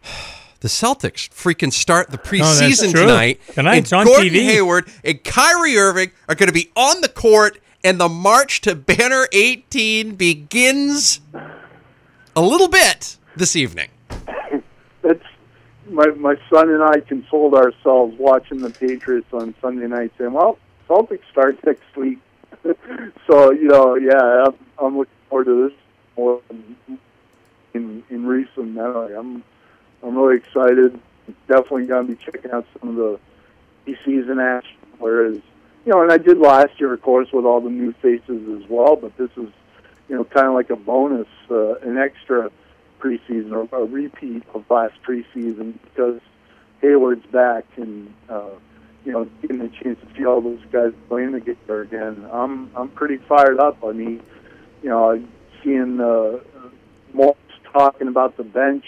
the 0.59 0.67
Celtics 0.67 1.29
freaking 1.29 1.71
start 1.71 2.09
the 2.09 2.17
preseason 2.29 2.89
oh, 2.89 3.01
tonight. 3.01 3.39
Tonight 3.53 3.77
it's 3.77 3.93
on 3.93 4.05
Gordon 4.05 4.33
TV. 4.33 4.43
Hayward 4.43 4.89
and 5.03 5.23
Kyrie 5.23 5.77
Irving 5.77 6.11
are 6.27 6.35
going 6.35 6.47
to 6.47 6.53
be 6.53 6.71
on 6.75 7.01
the 7.01 7.09
court, 7.09 7.59
and 7.83 7.99
the 7.99 8.09
march 8.09 8.61
to 8.61 8.75
banner 8.75 9.27
18 9.33 10.15
begins 10.15 11.21
a 12.35 12.41
little 12.41 12.67
bit 12.67 13.17
this 13.35 13.55
evening. 13.55 13.89
That's 15.01 15.23
my 15.89 16.07
my 16.07 16.35
son 16.49 16.69
and 16.69 16.81
I 16.81 17.01
consoled 17.01 17.55
ourselves 17.55 18.15
watching 18.17 18.59
the 18.59 18.69
Patriots 18.69 19.33
on 19.33 19.53
Sunday 19.61 19.87
night, 19.87 20.11
saying, 20.17 20.33
"Well, 20.33 20.57
Celtics 20.87 21.23
start 21.31 21.63
next 21.65 21.95
week." 21.95 22.19
so 23.27 23.51
you 23.51 23.67
know, 23.67 23.95
yeah, 23.95 24.45
I'm, 24.47 24.55
I'm 24.77 24.97
looking 24.97 25.13
forward 25.29 25.45
to 25.45 25.69
this 25.69 25.77
more 26.17 26.41
in 27.73 28.03
in 28.09 28.25
recent 28.25 28.73
memory. 28.73 29.15
I'm 29.15 29.43
I'm 30.01 30.17
really 30.17 30.37
excited. 30.37 30.99
Definitely 31.47 31.87
going 31.87 32.07
to 32.07 32.15
be 32.15 32.23
checking 32.23 32.51
out 32.51 32.65
some 32.79 32.89
of 32.89 32.95
the 32.95 33.19
preseason 33.85 34.41
action. 34.41 34.77
Whereas, 34.99 35.37
you 35.85 35.91
know, 35.91 36.01
and 36.01 36.11
I 36.11 36.17
did 36.17 36.37
last 36.37 36.79
year, 36.79 36.93
of 36.93 37.01
course, 37.01 37.29
with 37.33 37.45
all 37.45 37.61
the 37.61 37.69
new 37.69 37.93
faces 37.93 38.61
as 38.61 38.69
well. 38.69 38.95
But 38.95 39.17
this 39.17 39.29
is, 39.31 39.49
you 40.07 40.15
know, 40.15 40.23
kind 40.23 40.47
of 40.47 40.53
like 40.53 40.69
a 40.69 40.75
bonus, 40.75 41.27
uh, 41.49 41.75
an 41.75 41.97
extra 41.97 42.49
preseason 42.99 43.51
or 43.51 43.67
a 43.77 43.85
repeat 43.85 44.43
of 44.53 44.63
last 44.69 44.95
preseason 45.05 45.77
because 45.83 46.21
Hayward's 46.81 47.25
back 47.27 47.65
and 47.75 48.13
uh, 48.29 48.49
you 49.03 49.11
know 49.11 49.25
getting 49.41 49.61
a 49.61 49.69
chance 49.69 49.99
to 49.99 50.07
see 50.15 50.25
all 50.25 50.41
those 50.41 50.61
guys 50.71 50.93
playing 51.09 51.33
together 51.33 51.81
again. 51.81 52.25
I'm 52.31 52.71
I'm 52.75 52.89
pretty 52.89 53.17
fired 53.17 53.59
up. 53.59 53.83
I 53.83 53.91
mean, 53.91 54.21
you 54.81 54.89
know, 54.89 55.21
seeing 55.63 55.99
uh, 55.99 56.39
Morris 57.13 57.37
talking 57.73 58.07
about 58.07 58.37
the 58.37 58.43
bench 58.43 58.85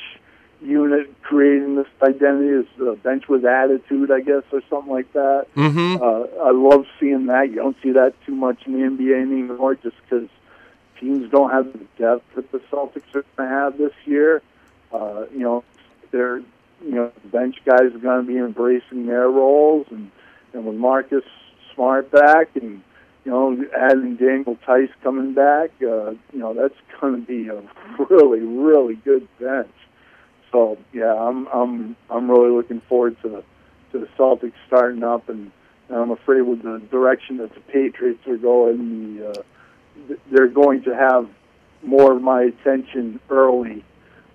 unit 0.61 1.13
creating 1.21 1.75
this 1.75 1.87
identity 2.01 2.49
as 2.49 2.65
the 2.77 2.93
bench 3.03 3.27
with 3.27 3.45
attitude, 3.45 4.11
I 4.11 4.21
guess, 4.21 4.43
or 4.51 4.61
something 4.69 4.91
like 4.91 5.11
that. 5.13 5.47
Mm-hmm. 5.55 6.01
Uh, 6.01 6.43
I 6.43 6.51
love 6.51 6.85
seeing 6.99 7.27
that. 7.27 7.49
You 7.49 7.55
don't 7.55 7.77
see 7.81 7.91
that 7.91 8.13
too 8.25 8.35
much 8.35 8.65
in 8.65 8.73
the 8.73 8.79
NBA 8.79 9.21
anymore, 9.21 9.75
just 9.75 9.95
because 10.03 10.29
teams 10.99 11.29
don't 11.29 11.51
have 11.51 11.71
the 11.73 11.85
depth 11.97 12.23
that 12.35 12.51
the 12.51 12.59
Celtics 12.71 13.13
are 13.13 13.25
going 13.35 13.49
to 13.49 13.55
have 13.55 13.77
this 13.77 13.93
year. 14.05 14.41
Uh, 14.91 15.25
you 15.31 15.39
know, 15.39 15.63
they're 16.11 16.37
you 16.37 16.91
know 16.91 17.11
bench 17.25 17.57
guys 17.65 17.93
are 17.93 17.99
going 17.99 18.25
to 18.25 18.31
be 18.31 18.37
embracing 18.37 19.05
their 19.05 19.29
roles, 19.29 19.87
and 19.89 20.11
and 20.53 20.65
with 20.65 20.75
Marcus 20.75 21.23
Smart 21.73 22.11
back, 22.11 22.55
and 22.55 22.81
you 23.23 23.31
know 23.31 23.65
adding 23.77 24.15
Daniel 24.15 24.57
Theis 24.65 24.89
coming 25.03 25.33
back, 25.33 25.71
uh, 25.81 26.11
you 26.11 26.39
know 26.39 26.53
that's 26.53 26.75
going 26.99 27.15
to 27.15 27.27
be 27.27 27.49
a 27.49 27.61
really 28.09 28.39
really 28.39 28.95
good 28.95 29.27
bench. 29.39 29.71
So 30.55 30.77
yeah, 30.93 31.13
I'm 31.13 31.47
I'm 31.47 31.97
I'm 32.09 32.31
really 32.31 32.49
looking 32.49 32.79
forward 32.87 33.17
to 33.23 33.27
the 33.27 33.43
to 33.91 33.99
the 33.99 34.07
Celtics 34.17 34.53
starting 34.67 35.03
up, 35.03 35.27
and, 35.27 35.51
and 35.89 35.97
I'm 35.97 36.11
afraid 36.11 36.43
with 36.43 36.63
the 36.63 36.81
direction 36.89 37.37
that 37.37 37.53
the 37.53 37.59
Patriots 37.59 38.25
are 38.25 38.37
going, 38.37 39.17
the, 39.17 39.31
uh, 39.31 40.13
they're 40.31 40.47
going 40.47 40.83
to 40.83 40.95
have 40.95 41.27
more 41.83 42.13
of 42.13 42.21
my 42.21 42.43
attention 42.43 43.19
early 43.29 43.83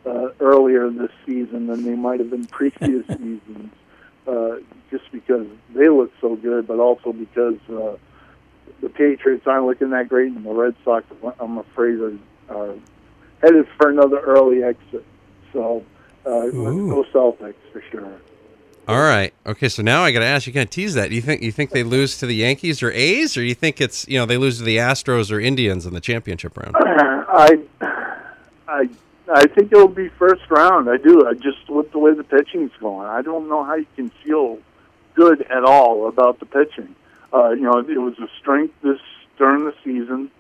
uh, 0.05 0.29
earlier 0.41 0.91
this 0.91 1.11
season 1.25 1.69
than 1.69 1.85
they 1.85 1.97
might 1.97 2.21
have 2.21 2.35
in 2.35 2.45
previous 2.49 3.07
seasons, 3.09 3.73
uh, 4.27 4.57
just 4.91 5.11
because 5.13 5.47
they 5.75 5.89
look 5.89 6.13
so 6.21 6.37
good, 6.37 6.67
but 6.67 6.81
also 6.81 7.15
because 7.15 7.57
uh, 7.71 7.97
the 8.83 8.91
Patriots 8.91 9.47
aren't 9.47 9.65
looking 9.65 9.89
that 9.89 10.11
great, 10.11 10.33
and 10.33 10.45
the 10.45 10.53
Red 10.53 10.75
Sox, 10.85 11.07
I'm 11.41 11.57
afraid, 11.57 11.99
are, 11.99 12.19
are 12.51 12.75
headed 13.41 13.67
for 13.79 13.89
another 13.89 14.21
early 14.21 14.63
exit. 14.63 15.07
So, 15.55 15.83
uh, 16.27 16.51
go 16.51 17.05
Celtics 17.13 17.55
for 17.73 17.83
sure. 17.91 18.21
All 18.89 19.01
right. 19.01 19.33
Okay. 19.47 19.69
So 19.69 19.83
now 19.83 20.03
I 20.03 20.11
got 20.11 20.21
to 20.21 20.27
ask 20.27 20.47
you, 20.47 20.53
kind 20.53 20.65
of 20.65 20.71
tease 20.71 20.95
that. 20.95 21.11
Do 21.11 21.15
you 21.15 21.23
think 21.23 21.43
you 21.43 21.53
think 21.53 21.71
they 21.71 21.85
lose 21.85 22.19
to 22.19 22.27
the 22.27 22.35
Yankees 22.35 22.83
or 22.83 22.91
A's, 22.91 23.37
or 23.37 23.43
you 23.43 23.55
think 23.55 23.81
it's 23.81 24.09
you 24.09 24.19
know 24.19 24.27
they 24.27 24.37
lose 24.37 24.59
to 24.59 24.65
the 24.65 24.79
Astros 24.79 25.31
or 25.31 25.39
Indians 25.39 25.87
in 25.87 25.95
the 25.95 26.01
championship 26.01 26.57
round? 26.57 26.75
I, 26.77 27.61
I, 28.67 28.89
I 29.33 29.47
think 29.47 29.71
it'll 29.71 29.87
be 29.87 30.09
first 30.09 30.43
round. 30.51 30.91
I 30.91 30.97
do. 30.97 31.27
I 31.27 31.35
just 31.35 31.69
with 31.69 31.93
the 31.93 31.99
way 31.99 32.15
the 32.15 32.25
pitching's 32.25 32.73
going, 32.81 33.07
I 33.07 33.23
don't 33.23 33.49
know 33.49 33.63
how 33.63 33.75
you 33.75 33.87
can 33.95 34.11
feel 34.25 34.59
good 35.15 35.43
at 35.43 35.65
all 35.65 36.09
about 36.09 36.41
the 36.41 36.47
pitching. 36.47 36.95
Uh, 37.33 37.51
you 37.51 37.63
know, 37.63 37.79
it 37.79 37.99
was 37.99 38.19
a 38.19 38.29
strength 38.41 38.75
this 38.83 38.99
during 39.39 39.67
the 39.67 39.75
season. 39.85 40.31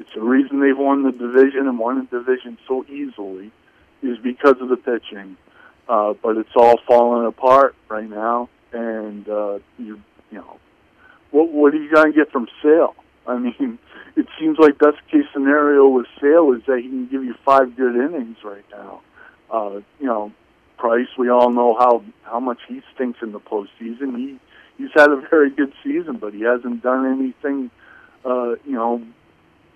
It's 0.00 0.12
the 0.14 0.22
reason 0.22 0.60
they've 0.60 0.76
won 0.76 1.04
the 1.04 1.12
division 1.12 1.68
and 1.68 1.78
won 1.78 2.08
the 2.10 2.18
division 2.18 2.58
so 2.66 2.84
easily 2.88 3.52
is 4.02 4.18
because 4.18 4.56
of 4.60 4.68
the 4.68 4.76
pitching. 4.76 5.36
Uh, 5.88 6.14
but 6.22 6.36
it's 6.36 6.54
all 6.54 6.78
falling 6.86 7.26
apart 7.26 7.74
right 7.88 8.08
now, 8.08 8.48
and 8.72 9.28
uh, 9.28 9.58
you 9.76 10.00
you 10.30 10.38
know, 10.38 10.58
what 11.32 11.50
what 11.50 11.74
are 11.74 11.78
you 11.78 11.92
going 11.92 12.12
to 12.12 12.16
get 12.16 12.30
from 12.30 12.46
Sale? 12.62 12.94
I 13.26 13.38
mean, 13.38 13.78
it 14.16 14.26
seems 14.38 14.58
like 14.58 14.78
best 14.78 14.98
case 15.10 15.26
scenario 15.32 15.88
with 15.88 16.06
Sale 16.20 16.52
is 16.52 16.62
that 16.66 16.78
he 16.78 16.88
can 16.88 17.06
give 17.06 17.24
you 17.24 17.34
five 17.44 17.76
good 17.76 17.96
innings 17.96 18.38
right 18.44 18.64
now. 18.70 19.00
Uh, 19.50 19.80
you 19.98 20.06
know, 20.06 20.32
Price, 20.78 21.08
we 21.18 21.28
all 21.28 21.50
know 21.50 21.76
how 21.78 22.04
how 22.22 22.40
much 22.40 22.58
he 22.68 22.82
stinks 22.94 23.18
in 23.20 23.32
the 23.32 23.40
postseason. 23.40 24.16
He 24.16 24.38
he's 24.78 24.90
had 24.94 25.10
a 25.10 25.16
very 25.28 25.50
good 25.50 25.72
season, 25.82 26.16
but 26.16 26.32
he 26.34 26.42
hasn't 26.42 26.82
done 26.82 27.06
anything. 27.06 27.70
Uh, 28.24 28.56
you 28.64 28.72
know, 28.72 29.02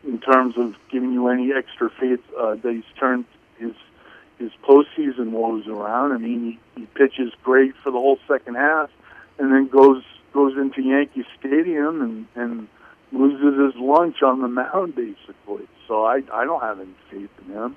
in 0.06 0.20
terms 0.20 0.54
of 0.56 0.74
giving 0.90 1.12
you 1.12 1.28
any 1.28 1.52
extra 1.52 1.90
faith 2.00 2.20
uh, 2.38 2.54
that 2.54 2.72
he's 2.72 2.98
turned 2.98 3.24
his 3.58 3.72
his 4.38 4.50
postseason 4.62 5.30
woes 5.30 5.66
around. 5.66 6.12
I 6.12 6.18
mean, 6.18 6.58
he, 6.74 6.80
he 6.80 6.86
pitches 6.86 7.32
great 7.42 7.74
for 7.82 7.90
the 7.90 7.98
whole 7.98 8.18
second 8.28 8.56
half, 8.56 8.90
and 9.38 9.52
then 9.52 9.68
goes 9.68 10.02
goes 10.32 10.56
into 10.56 10.82
Yankee 10.82 11.24
Stadium 11.38 12.02
and 12.02 12.26
and 12.34 12.68
loses 13.12 13.74
his 13.74 13.80
lunch 13.80 14.22
on 14.22 14.42
the 14.42 14.48
mound 14.48 14.94
basically. 14.94 15.66
So 15.86 16.04
I 16.04 16.22
I 16.32 16.44
don't 16.44 16.60
have 16.60 16.80
any 16.80 16.94
faith 17.10 17.30
in 17.46 17.52
him. 17.52 17.76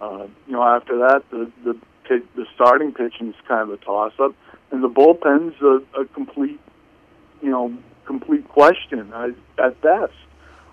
Uh, 0.00 0.26
you 0.46 0.54
know, 0.54 0.62
after 0.62 0.98
that, 0.98 1.22
the 1.30 1.50
the 1.64 1.78
the 2.08 2.46
starting 2.54 2.92
pitching 2.92 3.28
is 3.28 3.34
kind 3.46 3.62
of 3.62 3.70
a 3.70 3.76
toss 3.76 4.12
up, 4.18 4.34
and 4.70 4.82
the 4.82 4.88
bullpen's 4.88 5.54
a, 5.62 6.00
a 6.00 6.04
complete 6.06 6.60
you 7.40 7.50
know 7.50 7.72
complete 8.04 8.48
question 8.48 9.12
uh, 9.12 9.28
at 9.58 9.80
best. 9.80 10.12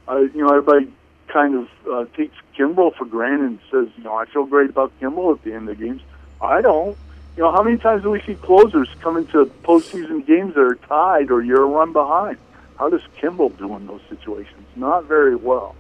I, 0.08 0.20
you 0.34 0.44
know, 0.44 0.50
everybody 0.50 0.92
kind 1.30 1.56
of 1.56 1.70
uh, 1.92 2.06
takes 2.16 2.36
Kimbrel 2.58 2.96
for 2.96 3.06
granted 3.06 3.46
and 3.46 3.60
says, 3.72 3.88
you 3.98 4.04
know, 4.04 4.16
I 4.16 4.26
feel 4.26 4.46
great 4.46 4.70
about 4.70 4.92
Kimbrel 5.00 5.34
at 5.34 5.44
the 5.44 5.54
end 5.54 5.70
of 5.70 5.80
games. 5.80 6.02
I 6.42 6.62
don't. 6.62 6.98
You 7.38 7.44
know, 7.44 7.52
how 7.52 7.64
many 7.64 7.78
times 7.78 8.04
do 8.04 8.10
we 8.10 8.22
see 8.22 8.36
closers 8.36 8.90
come 9.00 9.16
into 9.16 9.46
postseason 9.64 10.26
games 10.26 10.56
that 10.56 10.62
are 10.62 10.76
tied 10.76 11.32
or 11.32 11.42
you're 11.42 11.64
a 11.64 11.68
run 11.68 11.94
behind? 11.94 12.38
How 12.78 12.90
does 12.90 13.02
Kimbrel 13.22 13.58
do 13.58 13.76
in 13.76 13.88
those 13.88 14.02
situations? 14.10 14.66
Not 14.76 15.06
very 15.06 15.36
well. 15.36 15.76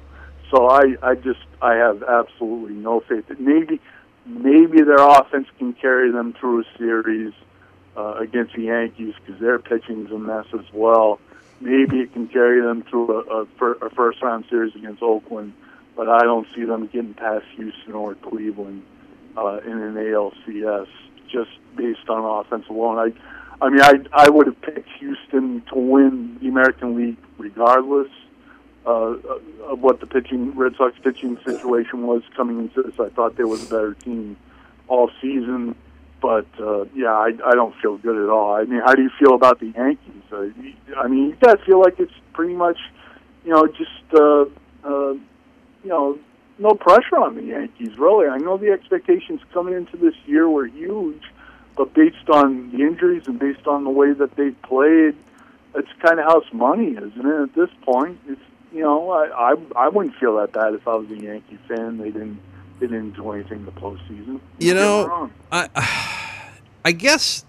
So 0.51 0.69
I, 0.69 0.95
I 1.01 1.15
just, 1.15 1.39
I 1.61 1.75
have 1.75 2.03
absolutely 2.03 2.75
no 2.75 3.01
faith 3.01 3.27
that 3.27 3.39
maybe, 3.39 3.79
maybe 4.25 4.81
their 4.81 4.97
offense 4.97 5.47
can 5.57 5.73
carry 5.73 6.11
them 6.11 6.33
through 6.33 6.61
a 6.61 6.77
series 6.77 7.33
uh, 7.97 8.15
against 8.19 8.55
the 8.55 8.63
Yankees 8.63 9.13
because 9.23 9.39
their 9.41 9.59
pitching's 9.59 10.11
a 10.11 10.17
mess 10.19 10.45
as 10.53 10.65
well 10.73 11.19
maybe 11.61 11.99
it 11.99 12.13
can 12.13 12.27
carry 12.27 12.61
them 12.61 12.83
through 12.83 13.11
a, 13.11 13.41
a, 13.41 13.71
a 13.85 13.89
first 13.91 14.21
round 14.21 14.45
series 14.49 14.75
against 14.75 15.01
Oakland, 15.01 15.53
but 15.95 16.09
I 16.09 16.23
don't 16.23 16.47
see 16.55 16.63
them 16.63 16.87
getting 16.87 17.13
past 17.13 17.45
Houston 17.55 17.93
or 17.93 18.15
Cleveland 18.15 18.83
uh, 19.37 19.59
in 19.65 19.71
an 19.71 19.95
ALCS 19.95 20.87
just 21.29 21.51
based 21.75 22.09
on 22.09 22.45
offense 22.45 22.65
alone. 22.69 22.97
I, 22.97 23.65
I 23.65 23.69
mean, 23.69 23.81
I 23.81 23.99
I 24.13 24.29
would 24.29 24.47
have 24.47 24.61
picked 24.61 24.89
Houston 24.99 25.61
to 25.73 25.75
win 25.75 26.37
the 26.39 26.47
American 26.47 26.95
League 26.95 27.17
regardless 27.37 28.09
uh, 28.85 29.15
of 29.65 29.81
what 29.81 29.99
the 29.99 30.07
pitching 30.07 30.55
Red 30.55 30.75
Sox 30.77 30.97
pitching 31.03 31.37
situation 31.45 32.07
was 32.07 32.23
coming 32.35 32.59
into 32.59 32.81
this. 32.81 32.99
I 32.99 33.09
thought 33.09 33.35
they 33.35 33.43
was 33.43 33.67
a 33.67 33.69
better 33.69 33.93
team 33.95 34.37
all 34.87 35.11
season 35.21 35.75
but 36.21 36.47
uh, 36.59 36.85
yeah, 36.95 37.13
I, 37.13 37.31
I 37.45 37.55
don't 37.55 37.75
feel 37.81 37.97
good 37.97 38.21
at 38.21 38.29
all. 38.29 38.55
I 38.55 38.63
mean, 38.63 38.81
how 38.85 38.93
do 38.93 39.01
you 39.01 39.11
feel 39.19 39.35
about 39.35 39.59
the 39.59 39.67
Yankees? 39.67 40.23
Uh, 40.31 40.41
you, 40.41 40.73
I 40.97 41.07
mean, 41.07 41.29
you 41.29 41.35
guys 41.41 41.57
feel 41.65 41.79
like 41.79 41.99
it's 41.99 42.13
pretty 42.33 42.53
much, 42.53 42.77
you 43.43 43.51
know, 43.51 43.67
just 43.67 44.13
uh, 44.13 44.45
uh, 44.83 45.13
you 45.83 45.89
know, 45.89 46.19
no 46.57 46.71
pressure 46.71 47.17
on 47.17 47.35
the 47.35 47.43
Yankees. 47.43 47.97
Really, 47.97 48.27
I 48.27 48.37
know 48.37 48.57
the 48.57 48.71
expectations 48.71 49.41
coming 49.53 49.73
into 49.73 49.97
this 49.97 50.15
year 50.25 50.49
were 50.49 50.65
huge, 50.65 51.23
but 51.75 51.93
based 51.93 52.29
on 52.29 52.71
the 52.71 52.81
injuries 52.83 53.23
and 53.27 53.39
based 53.39 53.67
on 53.67 53.83
the 53.83 53.89
way 53.89 54.13
that 54.13 54.35
they 54.35 54.51
played, 54.51 55.15
it's 55.75 55.89
kind 56.03 56.19
of 56.19 56.25
house 56.25 56.51
money, 56.51 56.91
isn't 56.91 57.25
it? 57.25 57.41
At 57.41 57.55
this 57.55 57.69
point, 57.83 58.19
it's 58.27 58.41
you 58.71 58.81
know, 58.81 59.09
I 59.11 59.53
I, 59.53 59.85
I 59.85 59.89
wouldn't 59.89 60.15
feel 60.15 60.37
that 60.37 60.51
bad 60.51 60.73
if 60.73 60.87
I 60.87 60.95
was 60.95 61.09
a 61.11 61.17
Yankee 61.17 61.59
fan. 61.67 61.97
They 61.97 62.11
didn't 62.11 62.39
they 62.79 62.87
didn't 62.87 63.17
anything 63.19 63.65
the 63.65 63.71
postseason. 63.71 64.39
You 64.59 64.73
know, 64.73 65.29
I, 65.51 65.69
I 66.85 66.91
guess 66.91 67.45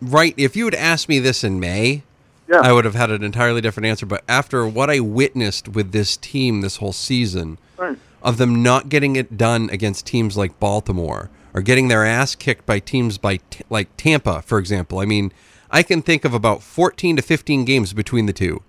right. 0.00 0.34
If 0.36 0.56
you 0.56 0.64
had 0.64 0.74
asked 0.74 1.08
me 1.08 1.18
this 1.18 1.44
in 1.44 1.60
May, 1.60 2.02
yeah. 2.48 2.60
I 2.60 2.72
would 2.72 2.84
have 2.84 2.94
had 2.94 3.10
an 3.10 3.22
entirely 3.22 3.60
different 3.60 3.86
answer. 3.86 4.06
But 4.06 4.24
after 4.28 4.66
what 4.66 4.90
I 4.90 5.00
witnessed 5.00 5.68
with 5.68 5.92
this 5.92 6.16
team 6.16 6.60
this 6.60 6.76
whole 6.76 6.92
season, 6.92 7.58
right. 7.76 7.98
of 8.22 8.38
them 8.38 8.62
not 8.62 8.88
getting 8.88 9.16
it 9.16 9.36
done 9.36 9.68
against 9.70 10.06
teams 10.06 10.36
like 10.36 10.58
Baltimore 10.60 11.30
or 11.54 11.60
getting 11.60 11.88
their 11.88 12.04
ass 12.04 12.34
kicked 12.34 12.66
by 12.66 12.78
teams 12.78 13.18
by 13.18 13.38
t- 13.50 13.64
like 13.68 13.88
Tampa, 13.96 14.42
for 14.42 14.58
example. 14.58 14.98
I 14.98 15.04
mean, 15.04 15.32
I 15.70 15.82
can 15.82 16.02
think 16.02 16.24
of 16.24 16.32
about 16.32 16.62
fourteen 16.62 17.16
to 17.16 17.22
fifteen 17.22 17.64
games 17.64 17.92
between 17.92 18.26
the 18.26 18.32
two 18.32 18.62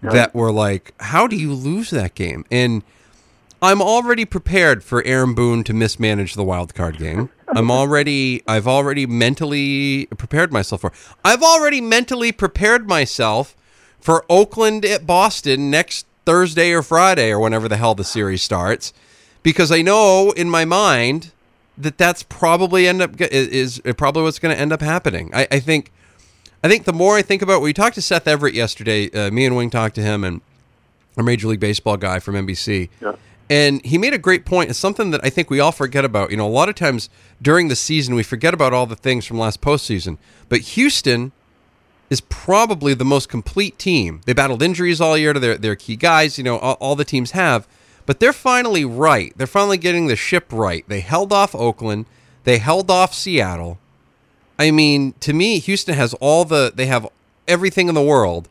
that 0.00 0.32
were 0.32 0.52
like, 0.52 0.94
how 1.00 1.26
do 1.26 1.34
you 1.34 1.52
lose 1.52 1.90
that 1.90 2.14
game? 2.14 2.44
And 2.52 2.84
I'm 3.60 3.82
already 3.82 4.24
prepared 4.24 4.84
for 4.84 5.04
Aaron 5.04 5.34
Boone 5.34 5.64
to 5.64 5.72
mismanage 5.72 6.34
the 6.34 6.44
wild 6.44 6.74
card 6.74 6.98
game. 6.98 7.30
I'm 7.48 7.70
already 7.70 8.42
I've 8.46 8.68
already 8.68 9.06
mentally 9.06 10.06
prepared 10.16 10.52
myself 10.52 10.82
for. 10.82 10.92
I've 11.24 11.42
already 11.42 11.80
mentally 11.80 12.30
prepared 12.30 12.88
myself 12.88 13.56
for 14.00 14.24
Oakland 14.28 14.84
at 14.84 15.06
Boston 15.06 15.70
next 15.70 16.06
Thursday 16.24 16.72
or 16.72 16.82
Friday 16.82 17.30
or 17.30 17.40
whenever 17.40 17.68
the 17.68 17.76
hell 17.76 17.94
the 17.94 18.04
series 18.04 18.42
starts 18.42 18.92
because 19.42 19.72
I 19.72 19.82
know 19.82 20.32
in 20.36 20.50
my 20.50 20.64
mind 20.64 21.32
that 21.76 21.98
that's 21.98 22.22
probably 22.22 22.86
end 22.86 23.02
up 23.02 23.20
is, 23.20 23.80
probably 23.96 24.22
what's 24.22 24.38
going 24.38 24.54
to 24.54 24.60
end 24.60 24.72
up 24.72 24.82
happening. 24.82 25.30
I, 25.32 25.48
I 25.50 25.60
think 25.60 25.90
I 26.62 26.68
think 26.68 26.84
the 26.84 26.92
more 26.92 27.16
I 27.16 27.22
think 27.22 27.40
about, 27.40 27.62
we 27.62 27.72
talked 27.72 27.94
to 27.94 28.02
Seth 28.02 28.26
Everett 28.26 28.54
yesterday. 28.54 29.10
Uh, 29.10 29.30
me 29.30 29.46
and 29.46 29.56
Wing 29.56 29.70
talked 29.70 29.94
to 29.94 30.02
him, 30.02 30.24
and 30.24 30.40
a 31.16 31.22
Major 31.22 31.48
League 31.48 31.60
Baseball 31.60 31.96
guy 31.96 32.18
from 32.18 32.34
NBC. 32.34 32.88
Yeah. 33.00 33.12
And 33.50 33.84
he 33.84 33.96
made 33.96 34.12
a 34.12 34.18
great 34.18 34.44
point. 34.44 34.70
It's 34.70 34.78
something 34.78 35.10
that 35.10 35.24
I 35.24 35.30
think 35.30 35.48
we 35.48 35.60
all 35.60 35.72
forget 35.72 36.04
about. 36.04 36.30
You 36.30 36.36
know, 36.36 36.46
a 36.46 36.50
lot 36.50 36.68
of 36.68 36.74
times 36.74 37.08
during 37.40 37.68
the 37.68 37.76
season, 37.76 38.14
we 38.14 38.22
forget 38.22 38.52
about 38.52 38.72
all 38.72 38.86
the 38.86 38.96
things 38.96 39.24
from 39.24 39.38
last 39.38 39.60
postseason. 39.60 40.18
But 40.48 40.60
Houston 40.60 41.32
is 42.10 42.20
probably 42.22 42.94
the 42.94 43.04
most 43.04 43.28
complete 43.28 43.78
team. 43.78 44.20
They 44.26 44.32
battled 44.32 44.62
injuries 44.62 45.00
all 45.00 45.16
year 45.16 45.32
to 45.32 45.40
their, 45.40 45.56
their 45.56 45.76
key 45.76 45.96
guys, 45.96 46.38
you 46.38 46.44
know, 46.44 46.58
all, 46.58 46.74
all 46.74 46.96
the 46.96 47.04
teams 47.04 47.32
have. 47.32 47.66
But 48.06 48.20
they're 48.20 48.32
finally 48.32 48.84
right. 48.84 49.32
They're 49.36 49.46
finally 49.46 49.78
getting 49.78 50.06
the 50.06 50.16
ship 50.16 50.46
right. 50.50 50.84
They 50.88 51.00
held 51.00 51.32
off 51.32 51.54
Oakland, 51.54 52.06
they 52.44 52.58
held 52.58 52.90
off 52.90 53.12
Seattle. 53.12 53.78
I 54.58 54.70
mean, 54.70 55.12
to 55.20 55.32
me, 55.32 55.58
Houston 55.60 55.94
has 55.94 56.14
all 56.14 56.44
the, 56.44 56.72
they 56.74 56.86
have 56.86 57.06
everything 57.46 57.88
in 57.88 57.94
the 57.94 58.02
world. 58.02 58.48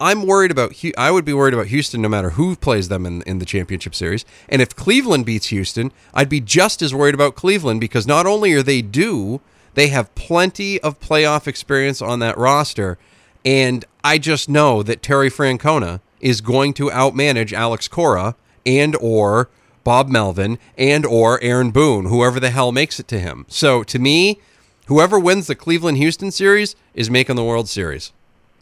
I'm 0.00 0.26
worried 0.26 0.50
about. 0.50 0.74
I 0.98 1.10
would 1.10 1.24
be 1.24 1.32
worried 1.32 1.54
about 1.54 1.68
Houston 1.68 2.02
no 2.02 2.08
matter 2.08 2.30
who 2.30 2.56
plays 2.56 2.88
them 2.88 3.06
in 3.06 3.22
in 3.22 3.38
the 3.38 3.44
championship 3.44 3.94
series. 3.94 4.24
And 4.48 4.60
if 4.60 4.74
Cleveland 4.74 5.24
beats 5.24 5.46
Houston, 5.46 5.92
I'd 6.12 6.28
be 6.28 6.40
just 6.40 6.82
as 6.82 6.94
worried 6.94 7.14
about 7.14 7.36
Cleveland 7.36 7.80
because 7.80 8.06
not 8.06 8.26
only 8.26 8.52
are 8.54 8.62
they 8.62 8.82
due, 8.82 9.40
They 9.74 9.88
have 9.88 10.14
plenty 10.14 10.80
of 10.80 11.00
playoff 11.00 11.46
experience 11.46 12.00
on 12.00 12.20
that 12.20 12.38
roster, 12.38 12.96
and 13.44 13.84
I 14.02 14.18
just 14.18 14.48
know 14.48 14.82
that 14.82 15.02
Terry 15.02 15.30
Francona 15.30 16.00
is 16.20 16.40
going 16.40 16.72
to 16.74 16.90
outmanage 16.90 17.52
Alex 17.52 17.88
Cora 17.88 18.36
and 18.64 18.96
or 19.00 19.50
Bob 19.82 20.08
Melvin 20.08 20.58
and 20.78 21.04
or 21.04 21.42
Aaron 21.42 21.70
Boone, 21.70 22.06
whoever 22.06 22.40
the 22.40 22.50
hell 22.50 22.72
makes 22.72 22.98
it 22.98 23.08
to 23.08 23.18
him. 23.18 23.44
So 23.48 23.82
to 23.82 23.98
me, 23.98 24.38
whoever 24.86 25.18
wins 25.18 25.48
the 25.48 25.54
Cleveland 25.54 25.98
Houston 25.98 26.30
series 26.30 26.76
is 26.94 27.10
making 27.10 27.36
the 27.36 27.44
World 27.44 27.68
Series. 27.68 28.12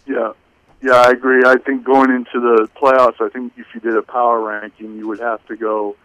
Yeah, 0.06 0.32
yeah, 0.82 0.94
I 0.94 1.10
agree. 1.10 1.42
I 1.46 1.56
think 1.58 1.84
going 1.84 2.10
into 2.10 2.40
the 2.40 2.68
playoffs, 2.74 3.20
I 3.20 3.28
think 3.28 3.52
if 3.56 3.66
you 3.72 3.80
did 3.80 3.96
a 3.96 4.02
power 4.02 4.40
ranking, 4.40 4.96
you 4.96 5.06
would 5.06 5.20
have 5.20 5.44
to 5.46 5.56
go 5.56 5.96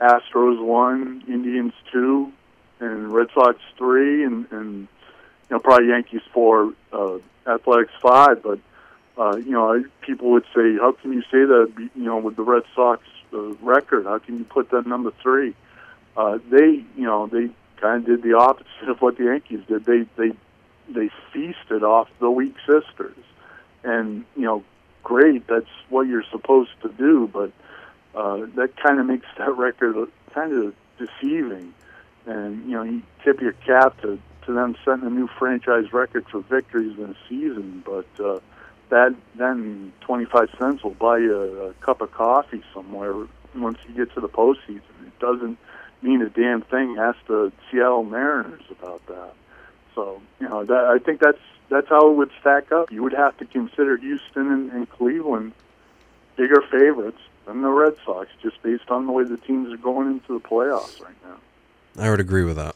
Astros 0.00 0.64
one, 0.64 1.22
Indians 1.28 1.74
two, 1.92 2.32
and 2.80 3.12
Red 3.12 3.28
Sox 3.34 3.58
three, 3.76 4.24
and 4.24 4.50
and 4.50 4.88
you 5.48 5.50
know 5.50 5.58
probably 5.58 5.88
Yankees 5.88 6.22
four, 6.32 6.72
uh, 6.90 7.18
Athletics 7.46 7.92
five. 8.00 8.42
But 8.42 8.60
uh, 9.18 9.36
you 9.36 9.52
know, 9.52 9.84
people 10.00 10.30
would 10.30 10.46
say, 10.54 10.76
how 10.76 10.92
can 10.92 11.12
you 11.12 11.22
say 11.22 11.44
that? 11.44 11.72
You 11.94 12.04
know, 12.04 12.16
with 12.16 12.36
the 12.36 12.42
Red 12.42 12.62
Sox 12.74 13.02
uh, 13.34 13.52
record, 13.56 14.06
how 14.06 14.18
can 14.18 14.38
you 14.38 14.44
put 14.44 14.70
that 14.70 14.86
number 14.86 15.12
three? 15.22 15.54
Uh, 16.16 16.38
they, 16.48 16.82
you 16.96 17.04
know, 17.04 17.26
they 17.26 17.50
kind 17.76 18.00
of 18.00 18.06
did 18.06 18.22
the 18.22 18.38
opposite 18.38 18.88
of 18.88 19.02
what 19.02 19.18
the 19.18 19.24
Yankees 19.24 19.60
did. 19.68 19.84
They 19.84 20.06
they 20.16 20.32
they 20.88 21.10
feasted 21.30 21.84
off 21.84 22.08
the 22.20 22.30
weak 22.30 22.54
sisters 22.66 23.16
and 23.84 24.24
you 24.36 24.42
know, 24.42 24.64
great. 25.02 25.46
That's 25.46 25.70
what 25.88 26.06
you're 26.06 26.24
supposed 26.30 26.70
to 26.82 26.88
do, 26.88 27.28
but 27.32 27.52
uh, 28.14 28.46
that 28.56 28.76
kind 28.76 28.98
of 28.98 29.06
makes 29.06 29.26
that 29.38 29.56
record 29.56 30.08
kind 30.32 30.52
of 30.52 30.74
deceiving. 30.98 31.74
And 32.26 32.64
you 32.64 32.72
know, 32.72 32.82
you 32.82 33.02
tip 33.22 33.40
your 33.40 33.52
cap 33.52 34.00
to 34.02 34.18
to 34.46 34.52
them 34.52 34.76
setting 34.84 35.06
a 35.06 35.10
new 35.10 35.28
franchise 35.38 35.92
record 35.92 36.26
for 36.30 36.40
victories 36.40 36.98
in 36.98 37.04
a 37.04 37.16
season, 37.28 37.82
but 37.84 38.06
uh, 38.22 38.40
that 38.90 39.14
then 39.36 39.92
twenty 40.00 40.24
five 40.24 40.48
cents 40.58 40.82
will 40.82 40.90
buy 40.90 41.18
you 41.18 41.36
a, 41.36 41.68
a 41.68 41.74
cup 41.74 42.00
of 42.00 42.12
coffee 42.12 42.62
somewhere 42.72 43.14
once 43.54 43.78
you 43.88 43.94
get 43.94 44.14
to 44.14 44.20
the 44.20 44.28
postseason. 44.28 44.80
It 45.06 45.18
doesn't 45.20 45.58
mean 46.02 46.22
a 46.22 46.28
damn 46.28 46.62
thing. 46.62 46.96
Ask 46.98 47.18
the 47.26 47.52
Seattle 47.70 48.04
Mariners 48.04 48.64
about 48.70 49.06
that. 49.06 49.34
So 49.94 50.20
you 50.40 50.48
know, 50.48 50.64
that, 50.64 50.84
I 50.84 50.98
think 50.98 51.20
that's 51.20 51.38
that's 51.68 51.88
how 51.88 52.10
it 52.10 52.14
would 52.14 52.30
stack 52.40 52.72
up. 52.72 52.90
You 52.90 53.02
would 53.02 53.12
have 53.12 53.36
to 53.38 53.44
consider 53.44 53.96
Houston 53.96 54.50
and, 54.50 54.70
and 54.72 54.88
Cleveland 54.90 55.52
bigger 56.36 56.60
favorites 56.62 57.20
than 57.46 57.62
the 57.62 57.68
Red 57.68 57.94
Sox, 58.04 58.28
just 58.42 58.62
based 58.62 58.90
on 58.90 59.06
the 59.06 59.12
way 59.12 59.24
the 59.24 59.36
teams 59.36 59.72
are 59.72 59.76
going 59.76 60.08
into 60.08 60.32
the 60.32 60.40
playoffs 60.40 61.02
right 61.02 61.14
now. 61.24 62.02
I 62.02 62.10
would 62.10 62.20
agree 62.20 62.44
with 62.44 62.56
that. 62.56 62.74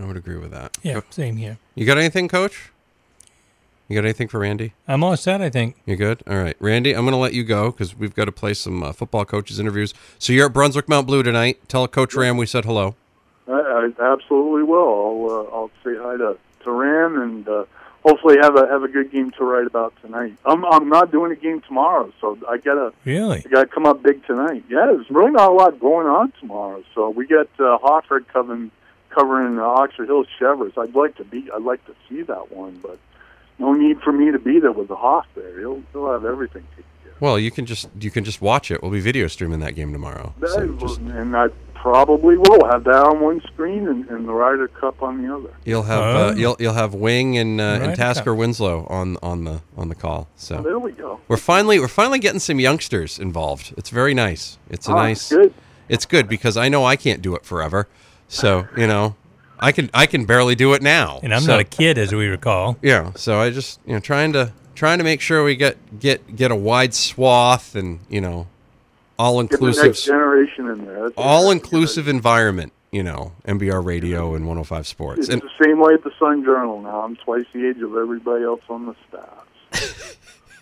I 0.00 0.04
would 0.04 0.16
agree 0.16 0.36
with 0.36 0.52
that. 0.52 0.78
Yeah, 0.82 1.00
same 1.10 1.36
here. 1.36 1.58
You 1.74 1.84
got 1.84 1.98
anything, 1.98 2.28
Coach? 2.28 2.70
You 3.88 3.94
got 3.96 4.04
anything 4.04 4.28
for 4.28 4.40
Randy? 4.40 4.74
I'm 4.86 5.02
all 5.02 5.16
set, 5.16 5.40
I 5.40 5.48
think. 5.48 5.76
You're 5.86 5.96
good? 5.96 6.22
All 6.26 6.36
right, 6.36 6.56
Randy. 6.60 6.92
I'm 6.94 7.04
going 7.04 7.12
to 7.12 7.18
let 7.18 7.32
you 7.32 7.42
go 7.42 7.70
because 7.70 7.96
we've 7.96 8.14
got 8.14 8.26
to 8.26 8.32
play 8.32 8.54
some 8.54 8.82
uh, 8.82 8.92
football 8.92 9.24
coaches 9.24 9.58
interviews. 9.58 9.94
So 10.18 10.32
you're 10.32 10.46
at 10.46 10.52
Brunswick 10.52 10.88
Mount 10.88 11.06
Blue 11.06 11.22
tonight. 11.22 11.66
Tell 11.68 11.88
Coach 11.88 12.14
Ram 12.14 12.36
we 12.36 12.46
said 12.46 12.64
hello. 12.66 12.94
I, 13.78 14.12
absolutely 14.12 14.64
will. 14.64 14.78
I'll 14.78 15.30
uh, 15.30 15.56
I'll 15.56 15.70
say 15.84 15.96
hi 15.96 16.16
to 16.16 16.36
to 16.64 16.70
Ram 16.70 17.20
and 17.20 17.48
uh, 17.48 17.64
hopefully 18.04 18.36
have 18.40 18.56
a 18.56 18.66
have 18.66 18.82
a 18.82 18.88
good 18.88 19.10
game 19.10 19.30
to 19.32 19.44
write 19.44 19.66
about 19.66 19.94
tonight. 20.02 20.36
I'm 20.44 20.64
I'm 20.64 20.88
not 20.88 21.10
doing 21.12 21.32
a 21.32 21.36
game 21.36 21.60
tomorrow, 21.60 22.12
so 22.20 22.38
I 22.48 22.58
gotta 22.58 22.92
Really? 23.04 23.42
I 23.44 23.48
gotta 23.48 23.66
come 23.66 23.86
up 23.86 24.02
big 24.02 24.24
tonight. 24.26 24.64
Yeah, 24.68 24.86
there's 24.86 25.10
really 25.10 25.32
not 25.32 25.50
a 25.50 25.54
lot 25.54 25.78
going 25.80 26.06
on 26.06 26.32
tomorrow. 26.40 26.82
So 26.94 27.10
we 27.10 27.26
got 27.26 27.48
uh, 27.58 27.78
Hofford 27.78 28.26
covering 28.28 28.70
covering 29.10 29.58
uh, 29.58 29.62
Oxford 29.62 30.06
Hills 30.06 30.26
Cheverus. 30.38 30.76
I'd 30.76 30.94
like 30.94 31.16
to 31.16 31.24
be 31.24 31.48
I'd 31.54 31.62
like 31.62 31.84
to 31.86 31.94
see 32.08 32.22
that 32.22 32.52
one, 32.52 32.78
but 32.82 32.98
no 33.58 33.72
need 33.72 34.00
for 34.00 34.12
me 34.12 34.30
to 34.30 34.38
be 34.38 34.60
there 34.60 34.72
with 34.72 34.88
the 34.88 34.96
Hoff 34.96 35.26
there. 35.34 35.58
He'll 35.58 35.82
he'll 35.92 36.12
have 36.12 36.24
everything 36.24 36.62
taken 36.70 36.84
care. 37.02 37.12
of. 37.12 37.20
Well, 37.20 37.38
you 37.38 37.50
can 37.50 37.66
just 37.66 37.88
you 38.00 38.10
can 38.10 38.24
just 38.24 38.40
watch 38.40 38.70
it. 38.70 38.82
We'll 38.82 38.92
be 38.92 39.00
video 39.00 39.26
streaming 39.26 39.60
that 39.60 39.74
game 39.74 39.92
tomorrow. 39.92 40.34
So 40.46 40.68
just, 40.74 41.00
and 41.00 41.36
I 41.36 41.48
probably 41.80 42.36
will 42.36 42.66
have 42.70 42.84
that 42.84 43.04
on 43.06 43.20
one 43.20 43.40
screen 43.42 43.86
and, 43.88 44.08
and 44.08 44.28
the 44.28 44.32
Ryder 44.32 44.68
Cup 44.68 45.02
on 45.02 45.22
the 45.22 45.34
other. 45.34 45.50
you'll 45.64 45.84
have 45.84 46.00
Oh. 46.02 46.28
uh, 46.28 46.34
you'll 46.34 46.56
you'll 46.58 46.74
have 46.74 46.94
Wing 46.94 47.36
and 47.38 47.60
uh, 47.60 47.64
and 47.64 47.86
Right. 47.88 47.96
Tasker 47.96 48.34
Winslow 48.34 48.86
on 48.88 49.16
on 49.22 49.44
the 49.44 49.60
on 49.76 49.88
the 49.88 49.94
call. 49.94 50.28
So 50.36 50.60
There 50.62 50.78
we 50.78 50.92
go. 50.92 51.20
we're 51.28 51.36
finally 51.36 51.78
we're 51.78 51.88
finally 51.88 52.18
getting 52.18 52.40
some 52.40 52.58
youngsters 52.60 53.18
involved. 53.18 53.74
It's 53.76 53.90
very 53.90 54.14
nice. 54.14 54.58
It's 54.70 54.88
a 54.88 54.92
Oh, 54.92 54.96
nice. 54.96 55.28
Good. 55.30 55.52
It's 55.88 56.04
good 56.04 56.28
because 56.28 56.56
I 56.56 56.68
know 56.68 56.84
I 56.84 56.96
can't 56.96 57.22
do 57.22 57.34
it 57.34 57.44
forever. 57.44 57.88
So 58.28 58.66
you 58.76 58.86
know, 58.86 59.14
I 59.58 59.72
can 59.72 59.88
I 59.94 60.06
can 60.06 60.24
barely 60.26 60.54
do 60.54 60.74
it 60.74 60.82
now. 60.82 61.20
And 61.22 61.32
I'm 61.34 61.40
So- 61.42 61.52
not 61.52 61.60
a 61.60 61.64
kid, 61.64 61.96
as 61.98 62.12
we 62.14 62.26
recall. 62.26 62.76
Yeah, 62.82 63.12
so 63.14 63.38
I 63.40 63.50
just 63.50 63.80
you 63.86 63.94
know 63.94 64.00
trying 64.00 64.32
to 64.34 64.52
trying 64.74 64.98
to 64.98 65.04
make 65.04 65.20
sure 65.20 65.42
we 65.44 65.56
get 65.56 65.98
get 65.98 66.36
get 66.36 66.50
a 66.50 66.56
wide 66.56 66.92
swath 66.94 67.74
and 67.74 68.00
you 68.08 68.20
know 68.20 68.46
all 69.18 69.40
inclusive 69.40 69.96
generation 69.96 70.68
in 70.68 70.84
there. 70.84 71.10
All 71.16 71.50
inclusive 71.50 72.08
environment. 72.08 72.72
You 72.90 73.02
know, 73.02 73.32
MBR 73.46 73.84
Radio 73.84 74.34
and 74.34 74.46
105 74.46 74.86
Sports. 74.86 75.18
It's 75.20 75.28
And 75.28 75.42
the 75.42 75.50
same 75.62 75.78
way 75.78 75.92
at 75.92 76.04
the 76.04 76.10
Sun 76.18 76.42
Journal 76.42 76.80
now. 76.80 77.02
I'm 77.02 77.16
twice 77.16 77.44
the 77.52 77.68
age 77.68 77.82
of 77.82 77.94
everybody 77.94 78.44
else 78.44 78.62
on 78.70 78.86
the 78.86 78.94
staff. 79.06 80.18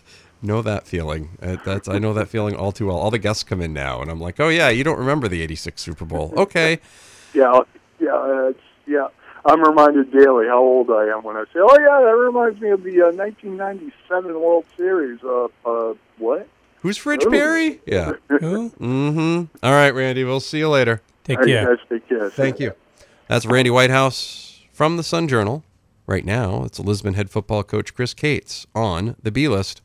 know 0.42 0.60
that 0.62 0.88
feeling. 0.88 1.36
Uh, 1.40 1.56
That's 1.64 1.88
I 1.88 1.98
know 1.98 2.12
that 2.14 2.28
feeling 2.28 2.56
all 2.56 2.72
too 2.72 2.86
well. 2.86 2.96
All 2.96 3.12
the 3.12 3.18
guests 3.20 3.44
come 3.44 3.60
in 3.60 3.72
now, 3.72 4.02
and 4.02 4.10
I'm 4.10 4.20
like, 4.20 4.40
oh 4.40 4.48
yeah, 4.48 4.70
you 4.70 4.82
don't 4.82 4.98
remember 4.98 5.28
the 5.28 5.40
'86 5.42 5.80
Super 5.80 6.04
Bowl? 6.04 6.32
Okay, 6.36 6.80
Yeah, 7.32 7.60
yeah, 8.00 8.48
it's, 8.50 8.60
yeah. 8.86 9.08
I'm 9.44 9.62
reminded 9.62 10.10
daily 10.10 10.46
how 10.46 10.58
old 10.58 10.90
I 10.90 11.06
am 11.06 11.22
when 11.22 11.36
I 11.36 11.44
say, 11.44 11.60
"Oh 11.60 11.78
yeah, 11.78 12.04
that 12.04 12.16
reminds 12.16 12.60
me 12.60 12.70
of 12.70 12.82
the 12.82 13.02
uh, 13.02 13.12
1997 13.12 14.40
World 14.40 14.64
Series." 14.76 15.22
Uh, 15.22 15.46
uh, 15.64 15.94
what? 16.18 16.48
Who's 16.86 17.04
Rich 17.04 17.26
Ooh. 17.26 17.30
Berry? 17.30 17.80
Yeah. 17.84 18.12
Who? 18.28 18.70
Mm-hmm. 18.70 19.56
All 19.60 19.72
right, 19.72 19.90
Randy. 19.90 20.22
We'll 20.22 20.38
see 20.38 20.58
you 20.58 20.68
later. 20.68 21.02
Take 21.24 21.38
All 21.38 21.44
right, 21.44 21.50
care. 21.50 21.76
guys, 21.76 21.84
take 21.88 22.08
care. 22.08 22.30
Thank 22.30 22.60
you. 22.60 22.74
That's 23.26 23.44
Randy 23.44 23.70
Whitehouse 23.70 24.60
from 24.72 24.96
the 24.96 25.02
Sun 25.02 25.26
Journal. 25.26 25.64
Right 26.06 26.24
now, 26.24 26.62
it's 26.62 26.78
Lisbon 26.78 27.14
head 27.14 27.28
football 27.28 27.64
coach 27.64 27.92
Chris 27.92 28.14
Kates 28.14 28.68
on 28.72 29.16
the 29.20 29.32
B 29.32 29.48
list. 29.48 29.82